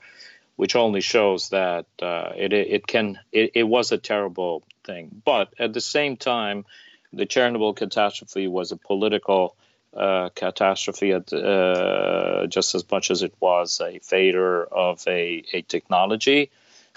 which 0.56 0.76
only 0.76 1.02
shows 1.02 1.50
that 1.50 1.86
uh, 2.02 2.32
it 2.36 2.54
it 2.54 2.88
can 2.88 3.20
it, 3.32 3.52
it 3.56 3.64
was 3.64 3.92
a 3.92 3.98
terrible 3.98 4.64
thing. 4.84 5.22
But 5.26 5.54
at 5.60 5.74
the 5.74 5.82
same 5.82 6.18
time, 6.18 6.66
the 7.12 7.26
Chernobyl 7.26 7.76
catastrophe 7.76 8.48
was 8.48 8.72
a 8.72 8.78
political 8.78 9.56
uh, 9.96 10.30
catastrophe 10.30 11.12
at, 11.12 11.32
uh, 11.32 12.48
just 12.48 12.74
as 12.76 12.84
much 12.90 13.12
as 13.12 13.22
it 13.22 13.34
was 13.40 13.80
a 13.80 14.00
failure 14.00 14.64
of 14.64 15.04
a, 15.08 15.44
a 15.54 15.62
technology. 15.62 16.50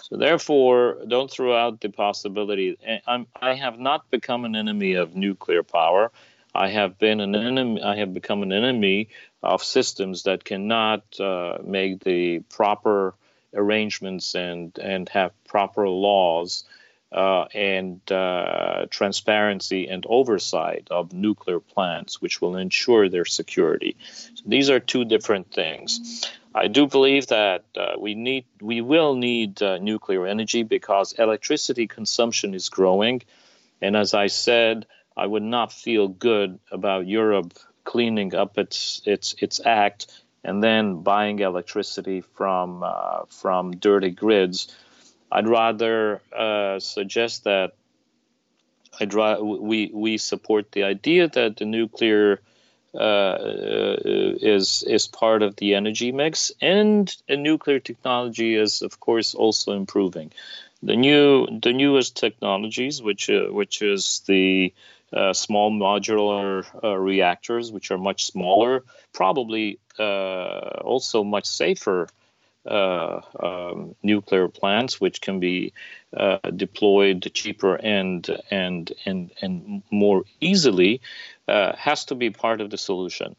So 0.02 0.16
therefore, 0.16 0.98
don't 1.06 1.30
throw 1.30 1.54
out 1.56 1.80
the 1.80 1.88
possibility. 1.90 2.78
I'm, 3.06 3.26
I 3.40 3.54
have 3.54 3.78
not 3.78 4.10
become 4.10 4.44
an 4.44 4.56
enemy 4.56 4.94
of 4.94 5.14
nuclear 5.14 5.62
power. 5.62 6.10
I 6.54 6.68
have 6.68 6.98
been 6.98 7.20
an 7.20 7.34
enemy. 7.34 7.82
I 7.82 7.96
have 7.96 8.14
become 8.14 8.42
an 8.42 8.52
enemy 8.52 9.08
of 9.42 9.62
systems 9.62 10.22
that 10.22 10.44
cannot 10.44 11.02
uh, 11.20 11.58
make 11.62 12.02
the 12.02 12.40
proper 12.50 13.14
arrangements 13.54 14.34
and 14.34 14.76
and 14.78 15.08
have 15.10 15.32
proper 15.44 15.88
laws 15.88 16.64
uh, 17.12 17.44
and 17.54 18.00
uh, 18.10 18.86
transparency 18.90 19.88
and 19.88 20.04
oversight 20.08 20.88
of 20.90 21.12
nuclear 21.12 21.60
plants, 21.60 22.20
which 22.20 22.40
will 22.40 22.56
ensure 22.56 23.08
their 23.08 23.24
security. 23.24 23.96
So 24.34 24.42
these 24.44 24.70
are 24.70 24.80
two 24.80 25.04
different 25.04 25.52
things. 25.52 26.28
I 26.54 26.68
do 26.68 26.86
believe 26.86 27.28
that 27.28 27.64
uh, 27.76 27.94
we 27.98 28.14
need, 28.14 28.46
we 28.60 28.80
will 28.80 29.14
need 29.14 29.62
uh, 29.62 29.78
nuclear 29.78 30.26
energy 30.26 30.62
because 30.62 31.12
electricity 31.12 31.86
consumption 31.86 32.54
is 32.54 32.70
growing, 32.70 33.22
and 33.80 33.96
as 33.96 34.14
I 34.14 34.28
said, 34.28 34.86
I 35.16 35.26
would 35.26 35.42
not 35.42 35.72
feel 35.72 36.08
good 36.08 36.58
about 36.70 37.06
Europe 37.06 37.54
cleaning 37.84 38.34
up 38.34 38.58
its 38.58 39.00
its 39.04 39.34
its 39.38 39.60
act 39.64 40.08
and 40.46 40.62
then 40.62 41.02
buying 41.02 41.38
electricity 41.40 42.22
from 42.22 42.82
uh, 42.82 43.24
from 43.28 43.72
dirty 43.76 44.10
grids 44.10 44.74
I'd 45.30 45.48
rather 45.48 46.22
uh, 46.34 46.78
suggest 46.78 47.44
that 47.44 47.72
I'd 49.00 49.14
ra- 49.14 49.40
we 49.40 49.90
we 49.92 50.18
support 50.18 50.72
the 50.72 50.84
idea 50.84 51.28
that 51.28 51.56
the 51.56 51.64
nuclear 51.64 52.40
uh, 52.94 52.98
uh, 52.98 53.96
is 54.04 54.82
is 54.86 55.06
part 55.06 55.42
of 55.42 55.56
the 55.56 55.74
energy 55.74 56.12
mix, 56.12 56.52
and 56.60 57.14
nuclear 57.28 57.78
technology 57.78 58.54
is 58.54 58.82
of 58.82 59.00
course 59.00 59.34
also 59.34 59.72
improving. 59.72 60.32
The 60.82 60.96
new 60.96 61.46
the 61.60 61.72
newest 61.72 62.16
technologies, 62.16 63.02
which 63.02 63.28
uh, 63.28 63.46
which 63.50 63.82
is 63.82 64.22
the 64.26 64.72
uh, 65.12 65.32
small 65.32 65.70
modular 65.70 66.64
uh, 66.82 66.96
reactors, 66.96 67.72
which 67.72 67.90
are 67.90 67.98
much 67.98 68.26
smaller, 68.26 68.84
probably 69.12 69.78
also 70.04 71.24
much 71.24 71.46
safer 71.46 72.08
uh, 72.66 73.20
um, 73.40 73.94
nuclear 74.02 74.48
plants, 74.48 75.00
which 75.00 75.20
can 75.20 75.40
be 75.40 75.72
uh, 76.16 76.38
deployed 76.54 77.30
cheaper 77.32 77.76
and 77.76 78.28
and 78.50 78.92
and 79.04 79.30
and 79.40 79.82
more 79.90 80.24
easily, 80.40 81.00
uh, 81.48 81.74
has 81.76 82.04
to 82.06 82.14
be 82.14 82.30
part 82.30 82.60
of 82.60 82.70
the 82.70 82.78
solution. 82.78 83.36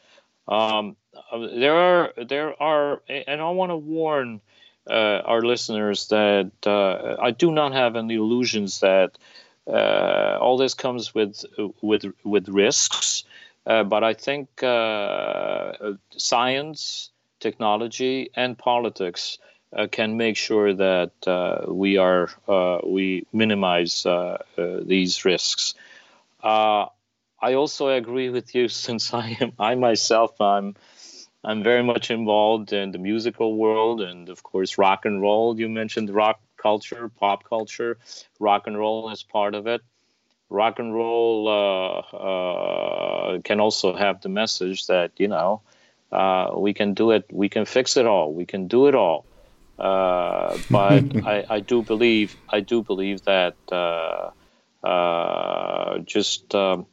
Um, 0.47 0.95
there 1.33 1.75
are 1.75 2.13
there 2.15 2.61
are, 2.61 3.01
and 3.09 3.41
I 3.41 3.49
want 3.49 3.71
to 3.71 3.75
warn 3.75 4.41
uh, 4.89 5.21
our 5.25 5.41
listeners 5.41 6.07
that 6.07 6.51
uh, 6.65 7.17
I 7.21 7.31
do 7.31 7.51
not 7.51 7.73
have 7.73 7.95
any 7.95 8.15
illusions 8.15 8.79
that 8.79 9.17
uh, 9.67 10.37
all 10.39 10.57
this 10.57 10.73
comes 10.73 11.13
with 11.13 11.43
with 11.81 12.05
with 12.23 12.47
risks. 12.47 13.25
But 13.67 14.03
I 14.03 14.13
think 14.13 14.47
science 16.17 17.11
technology 17.39 18.29
and 18.35 18.57
politics 18.57 19.37
uh, 19.75 19.87
can 19.91 20.17
make 20.17 20.37
sure 20.37 20.73
that 20.73 21.11
uh, 21.27 21.65
we 21.71 21.97
are 21.97 22.29
uh, 22.47 22.79
we 22.85 23.25
minimize 23.33 24.05
uh, 24.05 24.37
uh, 24.57 24.79
these 24.81 25.25
risks. 25.25 25.75
Uh, 26.41 26.85
I 27.39 27.53
also 27.53 27.89
agree 27.89 28.29
with 28.29 28.55
you 28.55 28.67
since 28.85 29.13
I 29.13 29.37
am 29.41 29.53
I 29.59 29.75
myself 29.75 30.39
I'm 30.39 30.75
I'm 31.43 31.63
very 31.63 31.83
much 31.83 32.11
involved 32.11 32.73
in 32.73 32.91
the 32.91 32.97
musical 32.97 33.55
world 33.55 34.01
and 34.01 34.29
of 34.29 34.43
course 34.43 34.77
rock 34.77 35.05
and 35.05 35.21
roll. 35.21 35.59
You 35.59 35.69
mentioned 35.69 36.09
rock 36.09 36.39
culture, 36.57 37.09
pop 37.09 37.43
culture. 37.43 37.97
Rock 38.39 38.67
and 38.67 38.77
roll 38.77 39.09
is 39.11 39.23
part 39.23 39.53
of 39.55 39.67
it. 39.67 39.81
Rock 40.49 40.79
and 40.79 40.93
roll 40.93 42.03
can 43.43 43.59
also 43.59 43.95
have 43.95 44.21
the 44.21 44.29
message 44.29 44.87
that 44.87 45.11
you 45.17 45.27
know 45.27 45.61
uh, 46.11 46.51
we 46.55 46.73
can 46.73 46.93
do 46.93 47.11
it. 47.11 47.25
We 47.31 47.49
can 47.49 47.65
fix 47.65 47.97
it 47.97 48.05
all. 48.05 48.33
We 48.33 48.45
can 48.45 48.67
do 48.67 48.87
it 48.87 48.95
all. 48.95 49.25
Uh, 49.77 50.57
but 50.71 51.03
I, 51.25 51.45
I, 51.49 51.59
do 51.59 51.81
believe 51.81 52.35
I 52.49 52.61
do 52.61 52.81
believe 52.81 53.23
that 53.23 53.55
uh, 53.71 54.31
uh 54.83 55.99
just 55.99 56.55
um, 56.55 56.85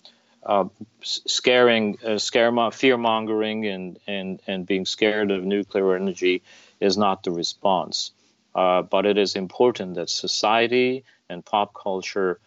uh, 0.44 0.64
scaring, 1.02 1.98
uh, 2.04 2.18
scare, 2.18 2.52
fear 2.72 2.96
mongering, 2.96 3.66
and, 3.66 3.98
and 4.06 4.40
and 4.46 4.66
being 4.66 4.84
scared 4.84 5.30
of 5.30 5.44
nuclear 5.44 5.96
energy 5.96 6.42
is 6.80 6.98
not 6.98 7.22
the 7.22 7.30
response. 7.30 8.12
but 8.54 9.06
it 9.06 9.16
is 9.16 9.36
important 9.36 9.94
that 9.94 10.10
society 10.10 11.04
and 11.28 11.44
pop 11.44 11.72
culture 11.74 12.38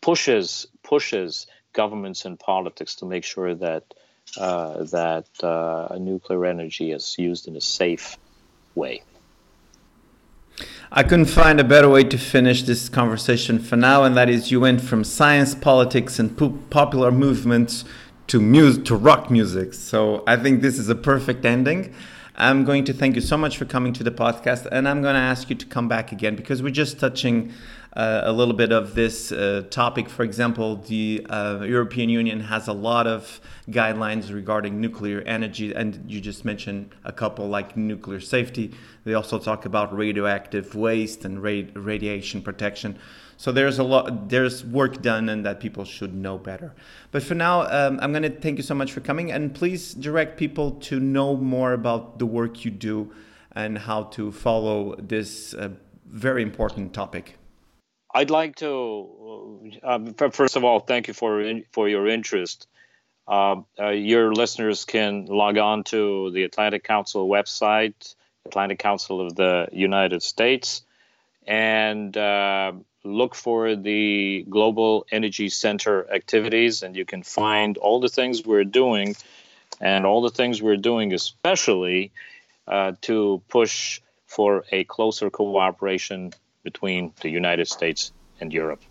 pushes 0.00 0.66
pushes 0.82 1.46
governments 1.72 2.24
and 2.24 2.38
politics 2.38 2.96
to 2.96 3.06
make 3.06 3.24
sure 3.24 3.54
that 3.54 3.84
uh, 4.36 4.84
that 4.84 5.26
uh, 5.42 5.96
nuclear 5.98 6.44
energy 6.44 6.92
is 6.92 7.16
used 7.18 7.48
in 7.48 7.56
a 7.56 7.60
safe 7.60 8.16
way. 8.74 9.02
I 10.90 11.02
couldn't 11.02 11.26
find 11.26 11.60
a 11.60 11.64
better 11.64 11.88
way 11.88 12.04
to 12.04 12.18
finish 12.18 12.62
this 12.62 12.88
conversation 12.88 13.58
for 13.58 13.76
now, 13.76 14.04
and 14.04 14.16
that 14.16 14.30
is 14.30 14.50
you 14.50 14.60
went 14.60 14.80
from 14.80 15.04
science, 15.04 15.54
politics, 15.54 16.18
and 16.18 16.36
popular 16.70 17.12
movements 17.12 17.84
to 18.28 18.40
music 18.40 18.84
to 18.86 18.96
rock 18.96 19.30
music. 19.30 19.74
So 19.74 20.22
I 20.26 20.36
think 20.36 20.62
this 20.62 20.78
is 20.78 20.88
a 20.88 20.94
perfect 20.94 21.44
ending. 21.44 21.94
I'm 22.36 22.64
going 22.64 22.84
to 22.84 22.92
thank 22.92 23.16
you 23.16 23.20
so 23.20 23.36
much 23.36 23.58
for 23.58 23.64
coming 23.64 23.92
to 23.94 24.04
the 24.04 24.10
podcast, 24.10 24.66
and 24.70 24.88
I'm 24.88 25.02
going 25.02 25.14
to 25.14 25.20
ask 25.20 25.50
you 25.50 25.56
to 25.56 25.66
come 25.66 25.88
back 25.88 26.12
again 26.12 26.36
because 26.36 26.62
we're 26.62 26.70
just 26.70 26.98
touching 26.98 27.52
uh, 27.98 28.22
a 28.24 28.32
little 28.32 28.54
bit 28.54 28.70
of 28.70 28.94
this 28.94 29.32
uh, 29.32 29.64
topic. 29.70 30.08
For 30.08 30.22
example, 30.22 30.76
the 30.76 31.26
uh, 31.28 31.64
European 31.64 32.08
Union 32.08 32.38
has 32.38 32.68
a 32.68 32.72
lot 32.72 33.08
of 33.08 33.40
guidelines 33.70 34.32
regarding 34.32 34.80
nuclear 34.80 35.20
energy, 35.22 35.74
and 35.74 36.08
you 36.08 36.20
just 36.20 36.44
mentioned 36.44 36.94
a 37.04 37.10
couple 37.10 37.48
like 37.48 37.76
nuclear 37.76 38.20
safety. 38.20 38.70
They 39.02 39.14
also 39.14 39.40
talk 39.40 39.64
about 39.64 39.92
radioactive 39.92 40.76
waste 40.76 41.24
and 41.24 41.42
radiation 41.42 42.40
protection. 42.40 42.96
So 43.36 43.50
there's 43.50 43.80
a 43.80 43.84
lot, 43.84 44.28
there's 44.28 44.64
work 44.64 45.02
done, 45.02 45.28
and 45.28 45.44
that 45.44 45.58
people 45.58 45.84
should 45.84 46.14
know 46.14 46.38
better. 46.38 46.76
But 47.10 47.24
for 47.24 47.34
now, 47.34 47.62
um, 47.62 47.98
I'm 48.00 48.12
going 48.12 48.22
to 48.22 48.30
thank 48.30 48.58
you 48.58 48.62
so 48.62 48.76
much 48.76 48.92
for 48.92 49.00
coming, 49.00 49.32
and 49.32 49.52
please 49.52 49.92
direct 49.92 50.36
people 50.36 50.70
to 50.82 51.00
know 51.00 51.36
more 51.36 51.72
about 51.72 52.20
the 52.20 52.26
work 52.26 52.64
you 52.64 52.70
do 52.70 53.12
and 53.52 53.76
how 53.76 54.04
to 54.04 54.30
follow 54.30 54.94
this 55.00 55.52
uh, 55.54 55.70
very 56.06 56.42
important 56.42 56.94
topic. 56.94 57.37
I'd 58.12 58.30
like 58.30 58.56
to, 58.56 59.70
um, 59.82 60.14
first 60.14 60.56
of 60.56 60.64
all, 60.64 60.80
thank 60.80 61.08
you 61.08 61.14
for 61.14 61.60
for 61.72 61.88
your 61.88 62.08
interest. 62.08 62.66
Uh, 63.26 63.62
uh, 63.78 63.88
your 63.90 64.32
listeners 64.32 64.86
can 64.86 65.26
log 65.26 65.58
on 65.58 65.84
to 65.84 66.30
the 66.30 66.44
Atlantic 66.44 66.82
Council 66.84 67.28
website, 67.28 68.14
Atlantic 68.46 68.78
Council 68.78 69.20
of 69.20 69.34
the 69.36 69.68
United 69.72 70.22
States, 70.22 70.82
and 71.46 72.16
uh, 72.16 72.72
look 73.04 73.34
for 73.34 73.76
the 73.76 74.46
Global 74.48 75.06
Energy 75.12 75.50
Center 75.50 76.10
activities, 76.10 76.82
and 76.82 76.96
you 76.96 77.04
can 77.04 77.22
find 77.22 77.76
all 77.76 78.00
the 78.00 78.08
things 78.08 78.46
we're 78.46 78.64
doing, 78.64 79.14
and 79.80 80.06
all 80.06 80.22
the 80.22 80.30
things 80.30 80.62
we're 80.62 80.76
doing, 80.76 81.12
especially 81.12 82.10
uh, 82.66 82.92
to 83.02 83.42
push 83.48 84.00
for 84.26 84.64
a 84.72 84.84
closer 84.84 85.28
cooperation 85.28 86.32
between 86.70 87.12
the 87.22 87.30
United 87.30 87.66
States 87.66 88.12
and 88.40 88.52
Europe. 88.52 88.82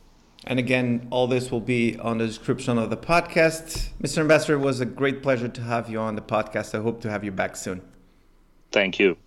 And 0.46 0.58
again, 0.60 1.08
all 1.12 1.28
this 1.28 1.52
will 1.52 1.68
be 1.78 1.98
on 2.00 2.18
the 2.18 2.26
description 2.26 2.78
of 2.78 2.90
the 2.90 2.98
podcast. 2.98 3.90
Mr. 4.02 4.20
Ambassador, 4.20 4.56
it 4.56 4.66
was 4.72 4.80
a 4.80 4.86
great 4.86 5.22
pleasure 5.22 5.50
to 5.50 5.62
have 5.62 5.90
you 5.92 6.00
on 6.00 6.16
the 6.16 6.22
podcast. 6.22 6.74
I 6.78 6.82
hope 6.82 7.02
to 7.02 7.10
have 7.10 7.24
you 7.24 7.32
back 7.32 7.56
soon. 7.56 7.82
Thank 8.72 9.00
you. 9.00 9.18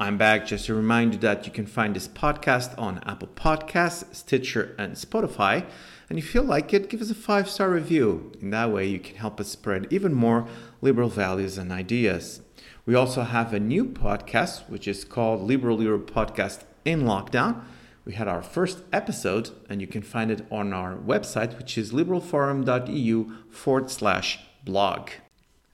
I'm 0.00 0.16
back 0.16 0.46
just 0.46 0.66
to 0.66 0.74
remind 0.74 1.14
you 1.14 1.20
that 1.20 1.44
you 1.46 1.52
can 1.52 1.66
find 1.66 1.94
this 1.96 2.08
podcast 2.08 2.78
on 2.78 3.02
Apple 3.04 3.28
Podcasts, 3.34 4.14
Stitcher, 4.14 4.74
and 4.78 4.94
Spotify 4.94 5.66
and 6.08 6.18
if 6.18 6.34
you 6.34 6.40
like 6.40 6.72
it, 6.72 6.88
give 6.88 7.02
us 7.02 7.10
a 7.10 7.14
five 7.14 7.50
star 7.50 7.70
review. 7.70 8.32
In 8.40 8.50
that 8.50 8.72
way, 8.72 8.86
you 8.86 8.98
can 8.98 9.16
help 9.16 9.40
us 9.40 9.48
spread 9.48 9.86
even 9.90 10.14
more 10.14 10.46
liberal 10.80 11.10
values 11.10 11.58
and 11.58 11.70
ideas. 11.70 12.40
We 12.86 12.94
also 12.94 13.22
have 13.22 13.52
a 13.52 13.60
new 13.60 13.84
podcast, 13.84 14.68
which 14.70 14.88
is 14.88 15.04
called 15.04 15.42
Liberal 15.42 15.82
Europe 15.82 16.10
Podcast 16.10 16.64
in 16.86 17.02
Lockdown. 17.02 17.62
We 18.06 18.14
had 18.14 18.26
our 18.26 18.40
first 18.40 18.78
episode, 18.90 19.50
and 19.68 19.82
you 19.82 19.86
can 19.86 20.00
find 20.00 20.30
it 20.30 20.46
on 20.50 20.72
our 20.72 20.96
website, 20.96 21.58
which 21.58 21.76
is 21.76 21.92
liberalforum.eu 21.92 23.32
forward 23.50 23.90
slash 23.90 24.38
blog. 24.64 25.10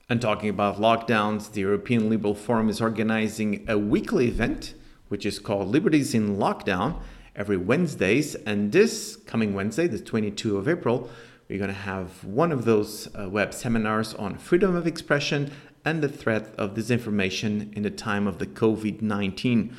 And 0.08 0.20
talking 0.20 0.48
about 0.48 0.80
lockdowns, 0.80 1.52
the 1.52 1.60
European 1.60 2.10
Liberal 2.10 2.34
Forum 2.34 2.68
is 2.68 2.80
organizing 2.80 3.64
a 3.68 3.78
weekly 3.78 4.26
event, 4.26 4.74
which 5.06 5.24
is 5.24 5.38
called 5.38 5.68
Liberties 5.68 6.12
in 6.12 6.36
Lockdown 6.36 7.00
every 7.36 7.56
Wednesdays. 7.56 8.34
And 8.34 8.72
this 8.72 9.16
coming 9.16 9.54
Wednesday, 9.54 9.86
the 9.86 9.98
22 9.98 10.56
of 10.56 10.68
April, 10.68 11.10
we're 11.48 11.58
going 11.58 11.68
to 11.68 11.74
have 11.74 12.24
one 12.24 12.52
of 12.52 12.64
those 12.64 13.08
uh, 13.14 13.28
web 13.28 13.52
seminars 13.52 14.14
on 14.14 14.38
freedom 14.38 14.74
of 14.74 14.86
expression 14.86 15.52
and 15.84 16.02
the 16.02 16.08
threat 16.08 16.54
of 16.56 16.74
disinformation 16.74 17.72
in 17.74 17.82
the 17.82 17.90
time 17.90 18.26
of 18.26 18.38
the 18.38 18.46
COVID 18.46 19.02
19. 19.02 19.76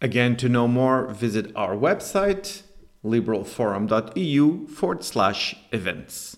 Again, 0.00 0.36
to 0.36 0.48
know 0.48 0.66
more, 0.68 1.06
visit 1.08 1.52
our 1.54 1.74
website 1.74 2.62
liberalforum.eu 3.04 4.66
forward 4.68 5.04
slash 5.04 5.56
events. 5.72 6.36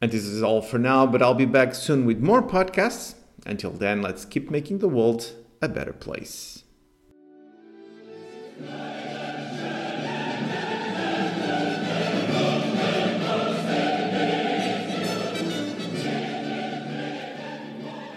And 0.00 0.10
this 0.10 0.24
is 0.24 0.42
all 0.42 0.62
for 0.62 0.78
now, 0.78 1.06
but 1.06 1.22
I'll 1.22 1.34
be 1.34 1.44
back 1.44 1.74
soon 1.74 2.06
with 2.06 2.20
more 2.20 2.42
podcasts. 2.42 3.14
Until 3.46 3.70
then, 3.70 4.02
let's 4.02 4.24
keep 4.24 4.50
making 4.50 4.78
the 4.78 4.88
world 4.88 5.32
a 5.62 5.68
better 5.68 5.92
place. 5.92 6.64